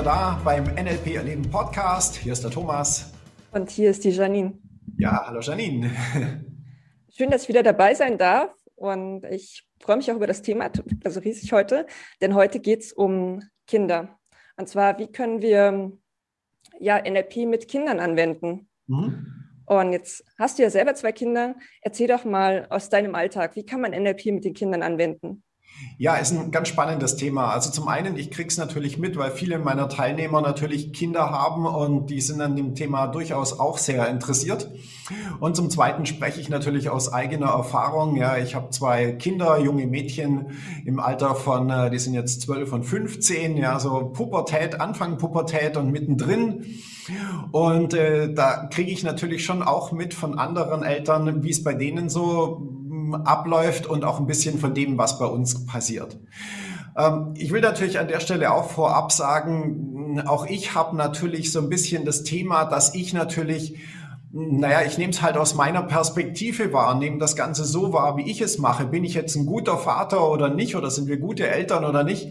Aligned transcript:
wieder 0.00 0.12
da 0.12 0.40
beim 0.42 0.64
NLP 0.64 1.16
Erleben 1.16 1.50
Podcast. 1.50 2.16
Hier 2.16 2.32
ist 2.32 2.42
der 2.42 2.50
Thomas. 2.50 3.12
Und 3.52 3.68
hier 3.68 3.90
ist 3.90 4.02
die 4.02 4.08
Janine. 4.08 4.58
Ja, 4.96 5.26
hallo 5.26 5.40
Janine. 5.40 5.90
Schön, 7.14 7.30
dass 7.30 7.42
ich 7.42 7.48
wieder 7.50 7.62
dabei 7.62 7.92
sein 7.92 8.16
darf. 8.16 8.50
Und 8.76 9.26
ich 9.26 9.68
freue 9.78 9.98
mich 9.98 10.10
auch 10.10 10.16
über 10.16 10.26
das 10.26 10.40
Thema, 10.40 10.70
also 11.04 11.20
riesig 11.20 11.52
heute, 11.52 11.86
denn 12.22 12.34
heute 12.34 12.60
geht 12.60 12.80
es 12.80 12.94
um 12.94 13.42
Kinder. 13.66 14.18
Und 14.56 14.70
zwar, 14.70 14.98
wie 14.98 15.12
können 15.12 15.42
wir 15.42 15.92
ja, 16.78 16.98
NLP 16.98 17.46
mit 17.46 17.68
Kindern 17.68 18.00
anwenden? 18.00 18.70
Mhm. 18.86 19.26
Und 19.66 19.92
jetzt 19.92 20.24
hast 20.38 20.58
du 20.58 20.62
ja 20.62 20.70
selber 20.70 20.94
zwei 20.94 21.12
Kinder. 21.12 21.56
Erzähl 21.82 22.08
doch 22.08 22.24
mal 22.24 22.66
aus 22.70 22.88
deinem 22.88 23.14
Alltag, 23.14 23.54
wie 23.54 23.66
kann 23.66 23.82
man 23.82 23.90
NLP 23.90 24.26
mit 24.26 24.46
den 24.46 24.54
Kindern 24.54 24.82
anwenden? 24.82 25.42
Ja, 25.98 26.16
ist 26.16 26.32
ein 26.32 26.50
ganz 26.50 26.68
spannendes 26.68 27.16
Thema. 27.16 27.52
Also 27.52 27.70
zum 27.70 27.88
einen, 27.88 28.16
ich 28.16 28.30
krieg's 28.30 28.56
natürlich 28.56 28.98
mit, 28.98 29.16
weil 29.16 29.30
viele 29.30 29.58
meiner 29.58 29.88
Teilnehmer 29.88 30.40
natürlich 30.40 30.92
Kinder 30.92 31.30
haben 31.30 31.66
und 31.66 32.08
die 32.08 32.20
sind 32.20 32.40
an 32.40 32.56
dem 32.56 32.74
Thema 32.74 33.06
durchaus 33.06 33.58
auch 33.58 33.78
sehr 33.78 34.08
interessiert. 34.08 34.70
Und 35.40 35.56
zum 35.56 35.70
zweiten 35.70 36.06
spreche 36.06 36.40
ich 36.40 36.48
natürlich 36.48 36.88
aus 36.88 37.12
eigener 37.12 37.48
Erfahrung. 37.48 38.16
Ja, 38.16 38.38
ich 38.38 38.54
habe 38.54 38.70
zwei 38.70 39.12
Kinder, 39.12 39.58
junge 39.60 39.86
Mädchen 39.86 40.52
im 40.86 41.00
Alter 41.00 41.34
von, 41.34 41.68
äh, 41.68 41.90
die 41.90 41.98
sind 41.98 42.14
jetzt 42.14 42.42
12 42.42 42.72
und 42.72 42.84
15, 42.84 43.56
ja, 43.56 43.78
so 43.78 44.10
Pubertät, 44.12 44.80
Anfang 44.80 45.18
Pubertät 45.18 45.76
und 45.76 45.90
mittendrin. 45.90 46.64
Und 47.50 47.94
äh, 47.94 48.32
da 48.32 48.68
kriege 48.70 48.90
ich 48.90 49.02
natürlich 49.02 49.44
schon 49.44 49.62
auch 49.62 49.92
mit 49.92 50.14
von 50.14 50.38
anderen 50.38 50.82
Eltern, 50.82 51.42
wie 51.42 51.50
es 51.50 51.64
bei 51.64 51.74
denen 51.74 52.08
so 52.08 52.79
abläuft 53.14 53.86
und 53.86 54.04
auch 54.04 54.20
ein 54.20 54.26
bisschen 54.26 54.58
von 54.58 54.74
dem, 54.74 54.98
was 54.98 55.18
bei 55.18 55.26
uns 55.26 55.66
passiert. 55.66 56.18
Ähm, 56.96 57.34
ich 57.36 57.52
will 57.52 57.60
natürlich 57.60 57.98
an 57.98 58.08
der 58.08 58.20
Stelle 58.20 58.52
auch 58.52 58.70
vorab 58.70 59.12
sagen, 59.12 60.22
auch 60.26 60.46
ich 60.46 60.74
habe 60.74 60.96
natürlich 60.96 61.52
so 61.52 61.60
ein 61.60 61.68
bisschen 61.68 62.04
das 62.04 62.24
Thema, 62.24 62.64
dass 62.64 62.94
ich 62.94 63.12
natürlich 63.12 63.78
naja, 64.32 64.82
ich 64.86 64.96
nehme 64.96 65.12
es 65.12 65.22
halt 65.22 65.36
aus 65.36 65.54
meiner 65.54 65.82
Perspektive 65.82 66.72
wahr, 66.72 66.94
nehme 66.94 67.18
das 67.18 67.34
Ganze 67.34 67.64
so 67.64 67.92
wahr, 67.92 68.16
wie 68.16 68.30
ich 68.30 68.40
es 68.40 68.58
mache. 68.58 68.86
Bin 68.86 69.02
ich 69.02 69.14
jetzt 69.14 69.34
ein 69.34 69.44
guter 69.44 69.76
Vater 69.76 70.30
oder 70.30 70.48
nicht 70.48 70.76
oder 70.76 70.88
sind 70.88 71.08
wir 71.08 71.16
gute 71.16 71.48
Eltern 71.48 71.84
oder 71.84 72.04
nicht, 72.04 72.28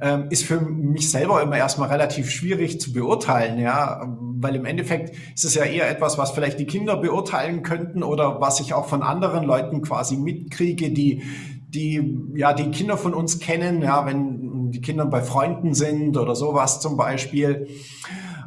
ähm, 0.00 0.26
ist 0.30 0.44
für 0.44 0.60
mich 0.60 1.10
selber 1.10 1.42
immer 1.42 1.56
erstmal 1.56 1.88
relativ 1.88 2.30
schwierig 2.30 2.80
zu 2.80 2.92
beurteilen, 2.92 3.58
ja, 3.58 4.06
weil 4.36 4.54
im 4.56 4.64
Endeffekt 4.64 5.16
ist 5.34 5.44
es 5.44 5.54
ja 5.54 5.64
eher 5.64 5.88
etwas, 5.90 6.18
was 6.18 6.32
vielleicht 6.32 6.58
die 6.58 6.66
Kinder 6.66 6.96
beurteilen 6.96 7.62
könnten 7.62 8.02
oder 8.02 8.40
was 8.40 8.60
ich 8.60 8.74
auch 8.74 8.86
von 8.86 9.02
anderen 9.02 9.44
Leuten 9.44 9.82
quasi 9.82 10.16
mitkriege, 10.16 10.90
die 10.90 11.22
die 11.74 12.30
ja 12.36 12.52
die 12.52 12.70
Kinder 12.70 12.96
von 12.96 13.14
uns 13.14 13.40
kennen, 13.40 13.82
ja, 13.82 14.06
wenn 14.06 14.70
die 14.70 14.80
Kinder 14.80 15.06
bei 15.06 15.22
Freunden 15.22 15.74
sind 15.74 16.16
oder 16.16 16.36
sowas 16.36 16.80
zum 16.80 16.96
Beispiel. 16.96 17.66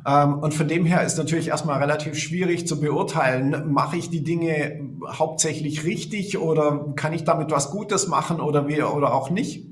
Ähm, 0.07 0.39
und 0.39 0.53
von 0.53 0.67
dem 0.67 0.85
her 0.85 1.03
ist 1.03 1.17
natürlich 1.17 1.49
erstmal 1.49 1.79
relativ 1.79 2.17
schwierig 2.17 2.67
zu 2.67 2.79
beurteilen, 2.79 3.71
mache 3.71 3.97
ich 3.97 4.09
die 4.09 4.23
Dinge 4.23 4.79
hauptsächlich 5.05 5.83
richtig 5.83 6.37
oder 6.37 6.93
kann 6.95 7.13
ich 7.13 7.25
damit 7.25 7.51
was 7.51 7.71
Gutes 7.71 8.07
machen 8.07 8.39
oder 8.39 8.67
wie 8.67 8.81
oder 8.81 9.13
auch 9.13 9.29
nicht. 9.29 9.66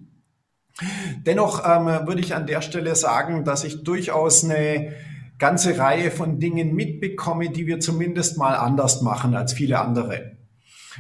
Dennoch 1.25 1.63
ähm, 1.65 2.07
würde 2.07 2.21
ich 2.21 2.35
an 2.35 2.47
der 2.47 2.61
Stelle 2.61 2.95
sagen, 2.95 3.45
dass 3.45 3.63
ich 3.63 3.83
durchaus 3.83 4.43
eine 4.43 4.93
ganze 5.37 5.77
Reihe 5.77 6.11
von 6.11 6.39
Dingen 6.39 6.73
mitbekomme, 6.73 7.49
die 7.49 7.67
wir 7.67 7.79
zumindest 7.79 8.37
mal 8.37 8.55
anders 8.55 9.01
machen 9.01 9.35
als 9.35 9.53
viele 9.53 9.79
andere. 9.79 10.31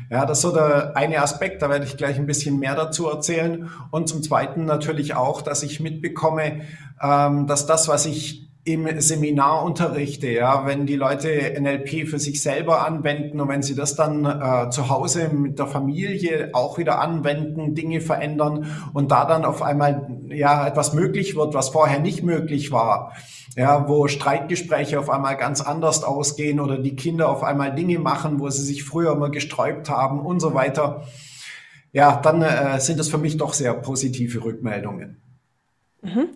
Ja, 0.09 0.25
das 0.25 0.39
ist 0.39 0.41
so 0.41 0.53
der 0.53 0.95
eine 0.95 1.21
Aspekt, 1.21 1.61
da 1.61 1.69
werde 1.69 1.85
ich 1.85 1.95
gleich 1.95 2.17
ein 2.17 2.25
bisschen 2.25 2.59
mehr 2.59 2.75
dazu 2.75 3.07
erzählen. 3.07 3.69
Und 3.91 4.09
zum 4.09 4.23
Zweiten 4.23 4.65
natürlich 4.65 5.15
auch, 5.15 5.41
dass 5.41 5.63
ich 5.63 5.79
mitbekomme, 5.79 6.61
ähm, 7.01 7.47
dass 7.47 7.65
das, 7.65 7.87
was 7.87 8.05
ich 8.05 8.44
im 8.65 8.99
Seminar 8.99 9.63
unterrichte, 9.63 10.27
ja, 10.27 10.65
wenn 10.65 10.87
die 10.87 10.95
Leute 10.95 11.53
NLP 11.59 12.09
für 12.09 12.17
sich 12.17 12.41
selber 12.41 12.83
anwenden 12.83 13.39
und 13.39 13.47
wenn 13.47 13.61
sie 13.61 13.75
das 13.75 13.95
dann 13.95 14.25
äh, 14.25 14.71
zu 14.71 14.89
Hause 14.89 15.29
mit 15.29 15.59
der 15.59 15.67
Familie 15.67 16.49
auch 16.53 16.79
wieder 16.79 16.99
anwenden, 16.99 17.75
Dinge 17.75 18.01
verändern 18.01 18.65
und 18.91 19.11
da 19.11 19.25
dann 19.25 19.45
auf 19.45 19.61
einmal 19.61 20.07
ja 20.29 20.65
etwas 20.65 20.93
möglich 20.93 21.35
wird, 21.35 21.53
was 21.53 21.69
vorher 21.69 21.99
nicht 21.99 22.23
möglich 22.23 22.71
war, 22.71 23.13
ja, 23.55 23.87
wo 23.87 24.07
Streitgespräche 24.07 24.99
auf 24.99 25.11
einmal 25.11 25.37
ganz 25.37 25.61
anders 25.61 26.03
ausgehen 26.03 26.59
oder 26.59 26.79
die 26.79 26.95
Kinder 26.95 27.29
auf 27.29 27.43
einmal 27.43 27.75
Dinge 27.75 27.99
machen, 27.99 28.39
wo 28.39 28.49
sie 28.49 28.63
sich 28.63 28.83
früher 28.83 29.11
immer 29.11 29.29
gesträubt 29.29 29.91
haben 29.91 30.19
und 30.19 30.39
so 30.39 30.55
weiter. 30.55 31.05
Ja, 31.91 32.15
dann 32.15 32.41
äh, 32.41 32.79
sind 32.79 32.99
es 32.99 33.09
für 33.09 33.19
mich 33.19 33.37
doch 33.37 33.53
sehr 33.53 33.75
positive 33.75 34.43
Rückmeldungen. 34.43 35.21
Mhm. 36.01 36.29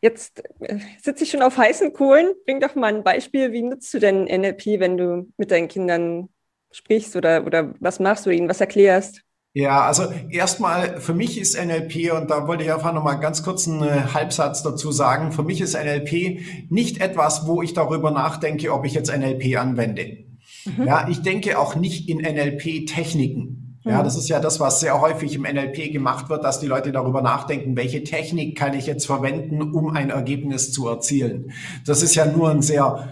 Jetzt 0.00 0.42
äh, 0.60 0.78
sitze 1.02 1.24
ich 1.24 1.30
schon 1.30 1.42
auf 1.42 1.56
heißen 1.56 1.92
Kohlen. 1.92 2.32
Bring 2.44 2.60
doch 2.60 2.74
mal 2.74 2.94
ein 2.94 3.04
Beispiel. 3.04 3.52
Wie 3.52 3.62
nutzt 3.62 3.92
du 3.92 3.98
denn 3.98 4.24
NLP, 4.24 4.80
wenn 4.80 4.96
du 4.96 5.30
mit 5.36 5.50
deinen 5.50 5.68
Kindern 5.68 6.28
sprichst 6.70 7.16
oder, 7.16 7.44
oder 7.46 7.74
was 7.80 8.00
machst 8.00 8.26
du 8.26 8.30
ihnen, 8.30 8.48
was 8.48 8.60
erklärst? 8.60 9.22
Ja, 9.52 9.82
also 9.82 10.04
erstmal, 10.30 11.00
für 11.00 11.12
mich 11.12 11.38
ist 11.40 11.60
NLP, 11.60 12.12
und 12.12 12.30
da 12.30 12.46
wollte 12.46 12.62
ich 12.62 12.72
einfach 12.72 12.92
nochmal 12.92 13.18
ganz 13.18 13.42
kurz 13.42 13.66
einen 13.66 13.82
äh, 13.82 14.02
Halbsatz 14.14 14.62
dazu 14.62 14.92
sagen, 14.92 15.32
für 15.32 15.42
mich 15.42 15.60
ist 15.60 15.74
NLP 15.74 16.40
nicht 16.70 17.00
etwas, 17.00 17.48
wo 17.48 17.60
ich 17.60 17.74
darüber 17.74 18.12
nachdenke, 18.12 18.72
ob 18.72 18.84
ich 18.84 18.94
jetzt 18.94 19.12
NLP 19.12 19.58
anwende. 19.58 20.24
Mhm. 20.64 20.86
Ja, 20.86 21.08
ich 21.08 21.22
denke 21.22 21.58
auch 21.58 21.74
nicht 21.74 22.08
in 22.08 22.18
NLP-Techniken. 22.18 23.59
Ja, 23.84 24.00
mhm. 24.00 24.04
das 24.04 24.16
ist 24.16 24.28
ja 24.28 24.40
das, 24.40 24.60
was 24.60 24.80
sehr 24.80 25.00
häufig 25.00 25.34
im 25.34 25.42
NLP 25.42 25.92
gemacht 25.92 26.28
wird, 26.28 26.44
dass 26.44 26.60
die 26.60 26.66
Leute 26.66 26.92
darüber 26.92 27.22
nachdenken, 27.22 27.76
welche 27.76 28.04
Technik 28.04 28.56
kann 28.56 28.74
ich 28.74 28.86
jetzt 28.86 29.06
verwenden, 29.06 29.62
um 29.62 29.90
ein 29.90 30.10
Ergebnis 30.10 30.72
zu 30.72 30.86
erzielen. 30.86 31.52
Das 31.86 32.02
ist 32.02 32.14
ja 32.14 32.26
nur 32.26 32.50
ein 32.50 32.62
sehr 32.62 33.08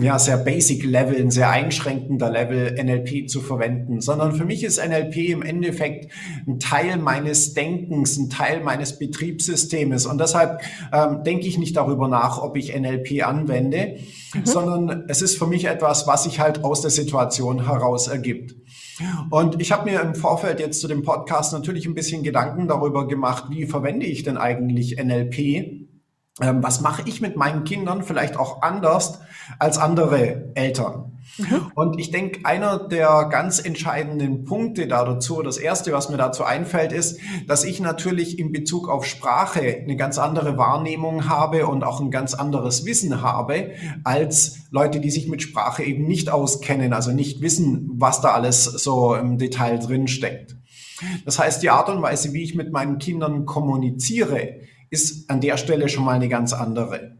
ja, 0.00 0.18
sehr 0.18 0.38
basic 0.38 0.84
Level, 0.84 1.16
ein 1.16 1.30
sehr 1.30 1.50
einschränkender 1.50 2.30
Level 2.30 2.82
NLP 2.82 3.28
zu 3.28 3.42
verwenden, 3.42 4.00
sondern 4.00 4.32
für 4.32 4.46
mich 4.46 4.64
ist 4.64 4.82
NLP 4.82 5.16
im 5.28 5.42
Endeffekt 5.42 6.10
ein 6.46 6.58
Teil 6.58 6.96
meines 6.96 7.52
Denkens, 7.52 8.16
ein 8.16 8.30
Teil 8.30 8.62
meines 8.62 8.98
Betriebssystems 8.98 10.06
und 10.06 10.18
deshalb 10.18 10.62
ähm, 10.94 11.24
denke 11.24 11.46
ich 11.46 11.58
nicht 11.58 11.76
darüber 11.76 12.08
nach, 12.08 12.42
ob 12.42 12.56
ich 12.56 12.74
NLP 12.74 13.26
anwende, 13.26 13.98
mhm. 14.32 14.46
sondern 14.46 15.04
es 15.08 15.20
ist 15.20 15.36
für 15.36 15.46
mich 15.46 15.66
etwas, 15.66 16.06
was 16.06 16.24
sich 16.24 16.40
halt 16.40 16.64
aus 16.64 16.80
der 16.80 16.90
Situation 16.90 17.66
heraus 17.66 18.08
ergibt. 18.08 18.54
Und 19.30 19.60
ich 19.60 19.72
habe 19.72 19.90
mir 19.90 20.00
im 20.00 20.14
Vorfeld 20.14 20.60
jetzt 20.60 20.80
zu 20.80 20.88
dem 20.88 21.02
Podcast 21.02 21.52
natürlich 21.52 21.86
ein 21.86 21.94
bisschen 21.94 22.22
Gedanken 22.22 22.68
darüber 22.68 23.06
gemacht, 23.06 23.44
wie 23.50 23.66
verwende 23.66 24.06
ich 24.06 24.22
denn 24.22 24.36
eigentlich 24.36 25.02
NLP? 25.02 25.38
Ähm, 26.40 26.62
was 26.62 26.80
mache 26.80 27.02
ich 27.06 27.20
mit 27.20 27.36
meinen 27.36 27.64
Kindern 27.64 28.02
vielleicht 28.02 28.36
auch 28.36 28.62
anders 28.62 29.20
als 29.58 29.78
andere 29.78 30.52
Eltern? 30.54 31.18
Mhm. 31.38 31.72
Und 31.74 31.98
ich 31.98 32.10
denke, 32.10 32.40
einer 32.44 32.78
der 32.88 33.28
ganz 33.30 33.58
entscheidenden 33.58 34.44
Punkte 34.44 34.86
da 34.86 35.04
dazu, 35.04 35.42
das 35.42 35.56
erste, 35.56 35.92
was 35.92 36.08
mir 36.08 36.16
dazu 36.16 36.44
einfällt, 36.44 36.92
ist, 36.92 37.18
dass 37.46 37.64
ich 37.64 37.80
natürlich 37.80 38.38
in 38.38 38.52
Bezug 38.52 38.88
auf 38.88 39.04
Sprache 39.04 39.78
eine 39.82 39.96
ganz 39.96 40.18
andere 40.18 40.56
Wahrnehmung 40.58 41.28
habe 41.28 41.66
und 41.66 41.84
auch 41.84 42.00
ein 42.00 42.10
ganz 42.10 42.34
anderes 42.34 42.84
Wissen 42.84 43.22
habe 43.22 43.70
als 44.04 44.60
Leute, 44.70 45.00
die 45.00 45.10
sich 45.10 45.28
mit 45.28 45.42
Sprache 45.42 45.82
eben 45.82 46.06
nicht 46.06 46.30
auskennen, 46.30 46.92
also 46.92 47.12
nicht 47.12 47.40
wissen, 47.40 47.90
was 47.94 48.20
da 48.20 48.32
alles 48.32 48.64
so 48.64 49.14
im 49.14 49.38
Detail 49.38 49.78
drin 49.78 50.08
steckt. 50.08 50.56
Das 51.24 51.38
heißt, 51.38 51.62
die 51.62 51.70
Art 51.70 51.88
und 51.88 52.02
Weise, 52.02 52.32
wie 52.32 52.42
ich 52.42 52.54
mit 52.54 52.72
meinen 52.72 52.98
Kindern 52.98 53.46
kommuniziere, 53.46 54.60
ist 54.90 55.30
an 55.30 55.40
der 55.40 55.56
Stelle 55.56 55.88
schon 55.88 56.04
mal 56.04 56.16
eine 56.16 56.28
ganz 56.28 56.52
andere. 56.52 57.19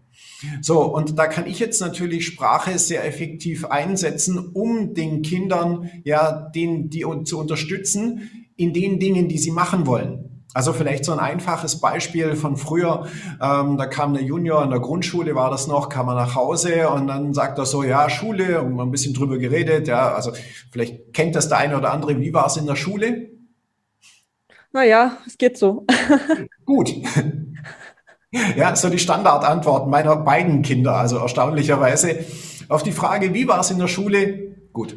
So, 0.63 0.83
und 0.83 1.19
da 1.19 1.27
kann 1.27 1.47
ich 1.47 1.59
jetzt 1.59 1.81
natürlich 1.81 2.27
Sprache 2.27 2.79
sehr 2.79 3.07
effektiv 3.07 3.67
einsetzen, 3.67 4.39
um 4.39 4.95
den 4.95 5.23
Kindern 5.23 5.91
ja 6.05 6.51
den, 6.55 6.91
die 6.91 7.05
zu 7.25 7.39
unterstützen 7.39 8.31
in 8.57 8.73
den 8.73 8.99
Dingen, 8.99 9.29
die 9.29 9.39
sie 9.39 9.51
machen 9.51 9.87
wollen. 9.87 10.31
Also 10.53 10.73
vielleicht 10.73 11.05
so 11.05 11.13
ein 11.13 11.21
einfaches 11.21 11.81
Beispiel 11.81 12.35
von 12.35 12.57
früher, 12.57 13.07
ähm, 13.41 13.77
da 13.77 13.87
kam 13.87 14.15
der 14.15 14.25
Junior 14.25 14.65
in 14.65 14.71
der 14.71 14.81
Grundschule, 14.81 15.37
war 15.37 15.49
das 15.51 15.69
noch, 15.69 15.89
kam 15.89 16.09
er 16.09 16.17
nach 16.17 16.35
Hause 16.35 16.89
und 16.91 17.07
dann 17.07 17.33
sagt 17.33 17.59
er 17.59 17.67
so, 17.67 17.85
ja, 17.85 18.11
Schule, 18.11 18.61
und 18.61 18.79
ein 18.81 18.91
bisschen 18.91 19.15
drüber 19.15 19.39
geredet, 19.39 19.87
ja, 19.87 20.13
also 20.13 20.33
vielleicht 20.73 21.13
kennt 21.13 21.37
das 21.37 21.49
der 21.49 21.59
eine 21.59 21.77
oder 21.77 21.93
andere, 21.93 22.19
wie 22.21 22.35
war 22.35 22.47
es 22.47 22.57
in 22.57 22.67
der 22.67 22.75
Schule? 22.75 23.31
Naja, 24.73 25.19
es 25.25 25.39
geht 25.39 25.57
so. 25.57 25.87
Gut. 26.65 26.93
Ja, 28.33 28.77
so 28.77 28.89
die 28.89 28.99
Standardantwort 28.99 29.89
meiner 29.89 30.17
beiden 30.17 30.63
Kinder, 30.63 30.95
also 30.95 31.17
erstaunlicherweise. 31.19 32.25
Auf 32.69 32.83
die 32.85 32.93
Frage, 32.93 33.35
wie 33.35 33.49
war 33.49 33.61
es 33.61 33.71
in 33.71 33.79
der 33.79 33.89
Schule? 33.89 34.57
Gut. 34.73 34.97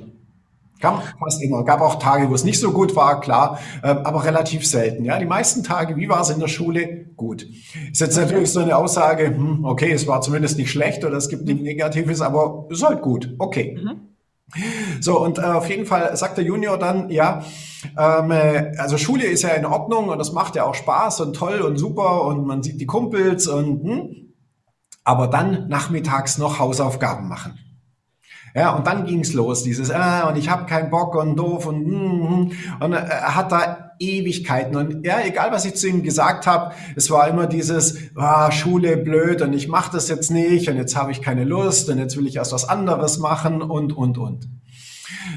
Kam 0.79 1.01
fast 1.17 1.41
immer. 1.41 1.63
Gab 1.63 1.81
auch 1.81 1.97
Tage, 1.97 2.29
wo 2.29 2.35
es 2.35 2.43
nicht 2.43 2.59
so 2.59 2.71
gut 2.71 2.95
war, 2.95 3.21
klar, 3.21 3.57
ähm, 3.83 3.99
aber 3.99 4.25
relativ 4.25 4.67
selten. 4.67 5.05
Ja, 5.05 5.17
die 5.17 5.25
meisten 5.25 5.63
Tage, 5.63 5.95
wie 5.95 6.09
war 6.09 6.21
es 6.21 6.29
in 6.29 6.39
der 6.39 6.49
Schule? 6.49 7.05
Gut. 7.15 7.47
Ist 7.91 8.01
jetzt 8.01 8.17
natürlich 8.17 8.51
so 8.51 8.59
eine 8.59 8.75
Aussage, 8.75 9.27
hm, 9.27 9.63
okay, 9.63 9.91
es 9.91 10.07
war 10.07 10.21
zumindest 10.21 10.57
nicht 10.57 10.69
schlecht 10.69 11.05
oder 11.05 11.15
es 11.15 11.29
gibt 11.29 11.45
nichts 11.45 11.63
Negatives, 11.63 12.21
aber 12.21 12.67
es 12.69 12.79
ist 12.79 12.85
halt 12.85 13.01
gut. 13.01 13.33
Okay. 13.39 13.79
Mhm. 13.81 14.12
So, 14.99 15.19
und 15.19 15.39
äh, 15.39 15.41
auf 15.41 15.67
jeden 15.69 15.85
Fall 15.85 16.15
sagt 16.15 16.37
der 16.37 16.45
Junior 16.45 16.77
dann, 16.77 17.09
ja, 17.09 17.43
ähm, 17.97 18.31
äh, 18.31 18.73
also 18.77 18.97
Schule 18.97 19.25
ist 19.25 19.41
ja 19.41 19.49
in 19.49 19.65
Ordnung 19.65 20.09
und 20.09 20.19
das 20.19 20.31
macht 20.31 20.55
ja 20.55 20.63
auch 20.65 20.75
Spaß 20.75 21.21
und 21.21 21.35
toll 21.35 21.61
und 21.61 21.77
super 21.77 22.23
und 22.25 22.45
man 22.45 22.61
sieht 22.61 22.79
die 22.79 22.85
Kumpels 22.85 23.47
und 23.47 23.83
hm, 23.83 24.33
aber 25.03 25.27
dann 25.27 25.67
nachmittags 25.69 26.37
noch 26.37 26.59
Hausaufgaben 26.59 27.27
machen. 27.27 27.59
Ja, 28.55 28.75
und 28.75 28.85
dann 28.85 29.05
ging's 29.05 29.33
los, 29.33 29.63
dieses, 29.63 29.89
ah, 29.89 30.29
und 30.29 30.37
ich 30.37 30.49
habe 30.49 30.65
keinen 30.65 30.91
Bock 30.91 31.15
und 31.15 31.35
doof 31.35 31.65
und, 31.65 31.87
mm, 31.87 32.51
und 32.81 32.93
er 32.93 33.35
hat 33.35 33.51
da 33.51 33.82
Ewigkeiten. 33.99 34.75
Und 34.75 35.05
ja, 35.05 35.19
egal 35.25 35.51
was 35.51 35.65
ich 35.65 35.75
zu 35.75 35.87
ihm 35.87 36.03
gesagt 36.03 36.47
habe, 36.47 36.73
es 36.95 37.09
war 37.09 37.27
immer 37.27 37.47
dieses, 37.47 37.97
ah, 38.15 38.51
Schule 38.51 38.97
blöd 38.97 39.41
und 39.41 39.53
ich 39.53 39.67
mache 39.67 39.91
das 39.91 40.09
jetzt 40.09 40.31
nicht 40.31 40.69
und 40.69 40.77
jetzt 40.77 40.95
habe 40.95 41.11
ich 41.11 41.21
keine 41.21 41.43
Lust 41.43 41.89
und 41.89 41.97
jetzt 41.97 42.17
will 42.17 42.27
ich 42.27 42.37
erst 42.37 42.53
was 42.53 42.67
anderes 42.67 43.17
machen 43.17 43.61
und, 43.61 43.93
und, 43.93 44.17
und. 44.17 44.47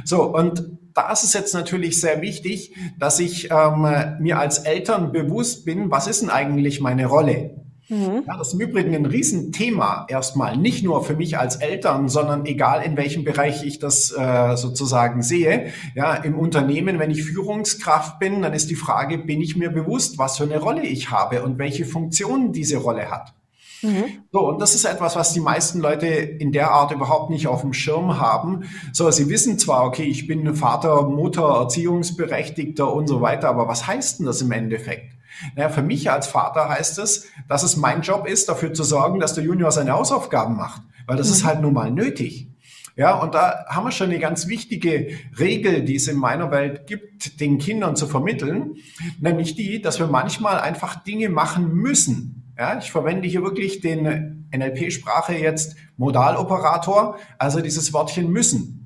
So, 0.05 0.23
und 0.35 0.65
da 0.95 1.13
ist 1.13 1.25
es 1.25 1.33
jetzt 1.35 1.53
natürlich 1.53 2.01
sehr 2.01 2.23
wichtig, 2.23 2.75
dass 2.99 3.21
ich 3.21 3.51
ähm, 3.51 3.87
mir 4.21 4.39
als 4.39 4.59
Eltern 4.59 5.13
bewusst 5.13 5.65
bin, 5.65 5.91
was 5.91 6.07
ist 6.07 6.23
denn 6.23 6.31
eigentlich 6.31 6.81
meine 6.81 7.07
Rolle? 7.07 7.66
Mhm. 7.89 8.25
Ja, 8.27 8.37
das 8.37 8.49
ist 8.49 8.55
im 8.55 8.61
Übrigen 8.61 8.95
ein 8.95 9.07
Riesenthema 9.07 10.07
erstmal, 10.09 10.57
nicht 10.57 10.83
nur 10.83 11.05
für 11.05 11.15
mich 11.15 11.39
als 11.39 11.57
Eltern, 11.57 12.09
sondern 12.09 12.45
egal 12.45 12.83
in 12.83 12.97
welchem 12.97 13.25
Bereich 13.25 13.65
ich 13.65 13.79
das 13.79 14.11
äh, 14.11 14.57
sozusagen 14.57 15.23
sehe. 15.23 15.73
Ja, 15.95 16.15
im 16.15 16.39
Unternehmen, 16.39 16.99
wenn 16.99 17.11
ich 17.11 17.23
Führungskraft 17.25 18.19
bin, 18.19 18.43
dann 18.43 18.55
ist 18.55 18.71
die 18.71 18.77
Frage, 18.77 19.19
bin 19.19 19.41
ich 19.41 19.57
mir 19.57 19.71
bewusst, 19.71 20.19
was 20.19 20.39
für 20.39 20.45
eine 20.45 20.59
Rolle 20.59 20.83
ich 20.83 21.11
habe 21.11 21.43
und 21.45 21.59
welche 21.59 21.87
Funktion 21.87 22.53
diese 22.53 22.79
Rolle 22.79 23.11
hat. 23.11 23.35
Mhm. 23.83 24.05
So, 24.33 24.49
und 24.49 24.61
das 24.61 24.75
ist 24.75 24.85
etwas, 24.85 25.17
was 25.17 25.33
die 25.33 25.41
meisten 25.41 25.81
Leute 25.81 26.07
in 26.07 26.51
der 26.51 26.71
Art 26.73 26.91
überhaupt 26.93 27.31
nicht 27.31 27.47
auf 27.47 27.61
dem 27.61 27.73
Schirm 27.73 28.19
haben. 28.19 28.65
So, 28.93 29.11
sie 29.11 29.29
wissen 29.29 29.59
zwar, 29.59 29.85
okay, 29.85 30.05
ich 30.05 30.27
bin 30.27 30.55
Vater, 30.57 31.03
Mutter, 31.03 31.61
Erziehungsberechtigter 31.61 32.93
und 32.93 33.07
so 33.07 33.21
weiter, 33.21 33.49
aber 33.49 33.69
was 33.69 33.87
heißt 33.87 34.19
denn 34.19 34.27
das 34.27 34.41
im 34.41 34.51
Endeffekt? 34.51 35.16
Naja, 35.55 35.69
für 35.69 35.83
mich 35.83 36.11
als 36.11 36.27
Vater 36.27 36.69
heißt 36.69 36.99
es, 36.99 37.27
dass 37.49 37.63
es 37.63 37.77
mein 37.77 38.03
Job 38.03 38.27
ist, 38.27 38.49
dafür 38.49 38.73
zu 38.73 38.85
sorgen, 38.85 39.21
dass 39.21 39.35
der 39.35 39.45
Junior 39.45 39.71
seine 39.71 39.93
Hausaufgaben 39.93 40.57
macht, 40.57 40.83
weil 41.07 41.17
das 41.17 41.29
mhm. 41.29 41.33
ist 41.35 41.45
halt 41.45 41.61
nun 41.61 41.73
mal 41.75 41.91
nötig. 41.91 42.49
Ja, 42.97 43.15
und 43.15 43.35
da 43.35 43.67
haben 43.69 43.85
wir 43.85 43.93
schon 43.93 44.09
eine 44.09 44.19
ganz 44.19 44.49
wichtige 44.49 45.11
Regel, 45.39 45.83
die 45.83 45.97
es 45.97 46.09
in 46.09 46.17
meiner 46.17 46.51
Welt 46.51 46.87
gibt, 46.87 47.41
den 47.41 47.59
Kindern 47.59 47.95
zu 47.95 48.07
vermitteln, 48.07 48.77
nämlich 49.21 49.55
die, 49.55 49.83
dass 49.83 49.99
wir 49.99 50.07
manchmal 50.07 50.59
einfach 50.61 51.05
Dinge 51.05 51.29
machen 51.29 51.75
müssen. 51.75 52.55
Ja, 52.59 52.79
ich 52.79 52.91
verwende 52.91 53.29
hier 53.29 53.43
wirklich 53.43 53.83
den 53.83 54.49
NLP-Sprache 54.51 55.35
jetzt 55.35 55.77
Modaloperator, 55.99 57.19
also 57.39 57.61
dieses 57.61 57.93
Wortchen 57.93 58.31
müssen. 58.31 58.86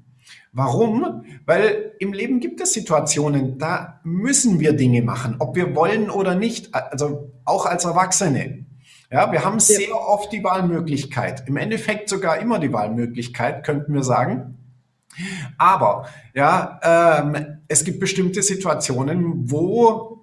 Warum? 0.53 1.25
Weil 1.47 1.93
im 2.01 2.13
Leben 2.13 2.41
gibt 2.41 2.61
es 2.61 2.73
Situationen, 2.73 3.59
da 3.59 4.01
müssen 4.03 4.59
wir 4.59 4.73
Dinge 4.73 5.03
machen, 5.03 5.37
ob 5.39 5.55
wir 5.55 5.77
wollen 5.77 6.11
oder 6.11 6.35
nicht, 6.35 6.75
also 6.75 7.33
auch 7.45 7.67
als 7.67 7.85
Erwachsene. 7.85 8.67
Ja, 9.13 9.31
wir 9.33 9.45
haben 9.45 9.61
sehr 9.61 9.95
oft 9.97 10.33
die 10.33 10.43
Wahlmöglichkeit, 10.43 11.49
im 11.49 11.57
Endeffekt 11.57 12.09
sogar 12.09 12.39
immer 12.39 12.59
die 12.59 12.73
Wahlmöglichkeit, 12.73 13.65
könnten 13.65 13.95
wir 13.95 14.05
sagen. 14.05 14.57
Aber 15.59 16.07
ja, 16.35 16.81
ähm, 16.83 17.59
es 17.69 17.85
gibt 17.85 18.01
bestimmte 18.01 18.43
Situationen, 18.43 19.51
wo 19.51 20.20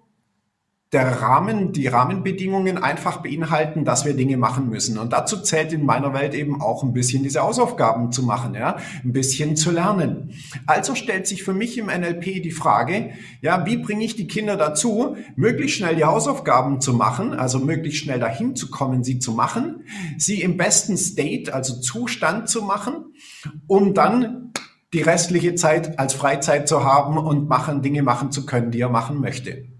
der 0.94 1.22
Rahmen, 1.22 1.74
die 1.74 1.88
Rahmenbedingungen 1.88 2.78
einfach 2.78 3.18
beinhalten, 3.18 3.84
dass 3.84 4.06
wir 4.06 4.13
Dinge 4.13 4.38
machen 4.38 4.69
müssen. 4.69 4.98
Und 4.98 5.12
dazu 5.12 5.42
zählt 5.42 5.74
in 5.74 5.86
meiner 5.86 6.13
Welt 6.13 6.34
eben 6.34 6.62
auch 6.62 6.81
ein 6.81 6.94
bisschen 6.94 7.24
diese 7.24 7.42
Hausaufgaben 7.42 8.13
zu 8.13 8.24
machen, 8.24 8.56
ja, 8.56 8.78
ein 9.04 9.12
bisschen 9.12 9.57
zu 9.57 9.72
lernen. 9.72 10.31
Also 10.66 10.95
stellt 10.95 11.28
sich 11.28 11.44
für 11.44 11.54
mich 11.54 11.78
im 11.78 11.88
NLP 11.88 12.42
die 12.42 12.51
Frage, 12.51 13.12
ja, 13.42 13.66
wie 13.66 13.75
bringe 13.75 14.06
ich 14.06 14.16
die 14.16 14.28
Kinder 14.28 14.56
dazu, 14.56 15.18
möglichst 15.36 15.78
schnell 15.78 15.98
die 15.98 16.06
Hausaufgaben 16.06 16.80
zu 16.80 16.94
machen, 16.94 17.34
also 17.34 17.60
möglichst 17.60 18.04
schnell 18.04 18.19
dahin 18.19 18.56
zu 18.56 18.69
kommen, 18.69 19.04
sie 19.04 19.19
zu 19.19 19.34
machen, 19.34 19.84
sie 20.18 20.42
im 20.42 20.56
besten 20.56 20.95
State, 20.95 21.54
also 21.54 21.81
Zustand 21.81 22.48
zu 22.48 22.62
machen, 22.62 23.13
um 23.68 23.94
dann 23.94 24.54
die 24.94 25.01
restliche 25.01 25.56
Zeit 25.56 26.00
als 26.00 26.13
Freizeit 26.13 26.69
zu 26.69 26.86
haben 26.86 27.18
und 27.18 27.50
machen, 27.50 27.81
Dinge 27.81 28.04
machen 28.04 28.31
zu 28.31 28.45
können, 28.45 28.72
die 28.72 28.80
er 28.80 28.89
machen 28.89 29.19
möchte. 29.19 29.76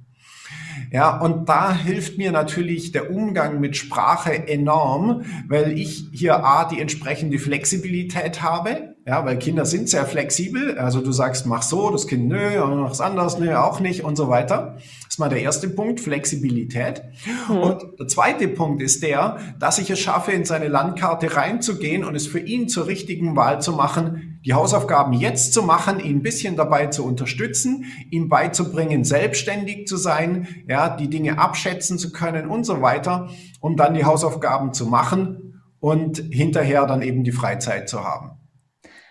Ja, 0.92 1.18
und 1.20 1.50
da 1.50 1.76
hilft 1.76 2.18
mir 2.18 2.32
natürlich 2.32 2.92
der 2.92 3.12
Umgang 3.12 3.60
mit 3.60 3.76
Sprache 3.76 4.48
enorm, 4.48 5.26
weil 5.48 5.78
ich 5.78 6.08
hier 6.12 6.46
A, 6.46 6.66
die 6.66 6.80
entsprechende 6.80 7.40
Flexibilität 7.40 8.42
habe, 8.42 8.87
ja, 9.08 9.24
weil 9.26 9.40
Kinder 9.40 9.66
sind 9.66 9.88
sehr 9.88 10.06
flexibel. 10.06 10.78
Also 10.78 11.00
du 11.00 11.14
sagst, 11.14 11.46
mach 11.46 11.62
so, 11.62 11.90
das 11.92 12.08
Kind, 12.08 12.28
nö, 12.28 12.60
mach 12.60 12.90
was 12.90 13.00
anderes, 13.00 13.40
nö, 13.40 13.56
auch 13.56 13.80
nicht 13.80 14.04
und 14.04 14.18
so 14.18 14.28
weiter. 14.28 14.76
Das 14.76 15.14
ist 15.14 15.20
mal 15.20 15.30
der 15.30 15.40
erste 15.40 15.70
Punkt, 15.70 16.02
Flexibilität. 16.02 17.04
Mhm. 17.48 17.58
Und 17.58 18.00
der 18.00 18.08
zweite 18.10 18.50
Punkt 18.50 18.82
ist 18.82 19.02
der, 19.04 19.38
dass 19.60 19.80
ich 19.80 19.90
es 19.90 20.00
schaffe, 20.02 20.34
in 20.34 20.44
seine 20.44 20.68
Landkarte 20.68 21.38
reinzugehen 21.38 22.04
und 22.04 22.16
es 22.16 22.28
für 22.28 22.40
ihn 22.40 22.68
zur 22.68 22.88
richtigen 22.88 23.38
Wahl 23.38 23.62
zu 23.62 23.72
machen, 23.72 24.42
die 24.44 24.54
Hausaufgaben 24.54 25.14
jetzt 25.14 25.54
zu 25.54 25.64
machen, 25.64 26.02
ihn 26.02 26.18
ein 26.18 26.22
bisschen 26.22 26.58
dabei 26.58 26.88
zu 26.88 27.06
unterstützen, 27.06 27.86
ihm 28.12 28.28
beizubringen, 28.28 29.06
selbstständig 29.06 29.88
zu 29.88 29.96
sein, 29.96 30.50
ja, 30.68 30.90
die 30.90 31.10
Dinge 31.10 31.40
abschätzen 31.40 31.98
zu 31.98 32.12
können 32.12 32.50
und 32.50 32.66
so 32.66 32.82
weiter, 32.82 33.30
um 33.62 33.78
dann 33.78 33.94
die 33.94 34.04
Hausaufgaben 34.04 34.74
zu 34.74 34.86
machen 34.86 35.62
und 35.80 36.18
hinterher 36.30 36.86
dann 36.86 37.02
eben 37.02 37.24
die 37.24 37.32
Freizeit 37.32 37.88
zu 37.88 38.04
haben. 38.04 38.37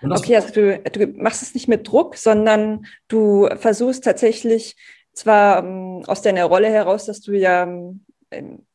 Okay, 0.02 0.36
also 0.36 0.52
du, 0.52 0.78
du 0.78 1.06
machst 1.20 1.42
es 1.42 1.54
nicht 1.54 1.68
mit 1.68 1.88
Druck, 1.88 2.16
sondern 2.16 2.86
du 3.08 3.48
versuchst 3.56 4.04
tatsächlich 4.04 4.76
zwar 5.12 5.64
ähm, 5.64 6.02
aus 6.06 6.22
deiner 6.22 6.44
Rolle 6.44 6.68
heraus, 6.68 7.06
dass 7.06 7.20
du 7.20 7.32
ja 7.32 7.62
ähm, 8.30 8.66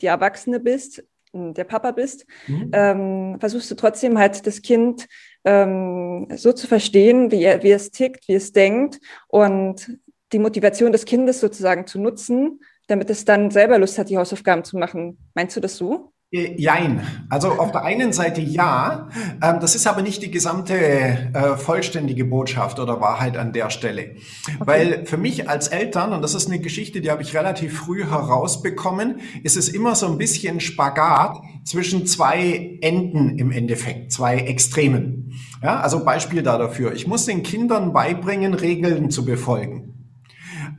die 0.00 0.06
Erwachsene 0.06 0.60
bist, 0.60 1.04
der 1.34 1.64
Papa 1.64 1.92
bist, 1.92 2.26
mhm. 2.46 2.70
ähm, 2.72 3.36
versuchst 3.40 3.70
du 3.70 3.74
trotzdem 3.74 4.18
halt 4.18 4.46
das 4.46 4.60
Kind 4.60 5.08
ähm, 5.44 6.28
so 6.34 6.52
zu 6.52 6.66
verstehen, 6.66 7.30
wie, 7.30 7.42
er, 7.42 7.62
wie 7.62 7.70
es 7.70 7.90
tickt, 7.90 8.28
wie 8.28 8.34
es 8.34 8.52
denkt 8.52 9.00
und 9.28 9.98
die 10.32 10.38
Motivation 10.38 10.92
des 10.92 11.04
Kindes 11.04 11.40
sozusagen 11.40 11.86
zu 11.86 11.98
nutzen, 12.00 12.60
damit 12.86 13.08
es 13.10 13.24
dann 13.24 13.50
selber 13.50 13.78
Lust 13.78 13.98
hat, 13.98 14.10
die 14.10 14.18
Hausaufgaben 14.18 14.64
zu 14.64 14.76
machen. 14.76 15.18
Meinst 15.34 15.56
du 15.56 15.60
das 15.60 15.76
so? 15.76 16.11
Äh, 16.32 16.54
jein. 16.58 17.02
Also 17.28 17.48
auf 17.48 17.72
der 17.72 17.84
einen 17.84 18.12
Seite 18.12 18.40
ja, 18.40 19.08
ähm, 19.42 19.60
das 19.60 19.74
ist 19.74 19.86
aber 19.86 20.00
nicht 20.00 20.22
die 20.22 20.30
gesamte 20.30 20.74
äh, 20.74 21.56
vollständige 21.56 22.24
Botschaft 22.24 22.78
oder 22.78 23.00
Wahrheit 23.02 23.36
an 23.36 23.52
der 23.52 23.68
Stelle. 23.68 24.16
Okay. 24.46 24.56
Weil 24.60 25.06
für 25.06 25.18
mich 25.18 25.50
als 25.50 25.68
Eltern, 25.68 26.12
und 26.14 26.22
das 26.22 26.34
ist 26.34 26.48
eine 26.48 26.58
Geschichte, 26.58 27.02
die 27.02 27.10
habe 27.10 27.22
ich 27.22 27.36
relativ 27.36 27.78
früh 27.78 28.04
herausbekommen, 28.04 29.20
ist 29.42 29.58
es 29.58 29.68
immer 29.68 29.94
so 29.94 30.06
ein 30.06 30.16
bisschen 30.16 30.60
Spagat 30.60 31.38
zwischen 31.64 32.06
zwei 32.06 32.78
Enden 32.80 33.38
im 33.38 33.50
Endeffekt, 33.50 34.12
zwei 34.12 34.38
Extremen. 34.38 35.32
Ja, 35.62 35.80
also 35.80 36.02
Beispiel 36.02 36.42
da 36.42 36.56
dafür. 36.56 36.94
Ich 36.94 37.06
muss 37.06 37.26
den 37.26 37.42
Kindern 37.42 37.92
beibringen, 37.92 38.54
Regeln 38.54 39.10
zu 39.10 39.26
befolgen. 39.26 40.16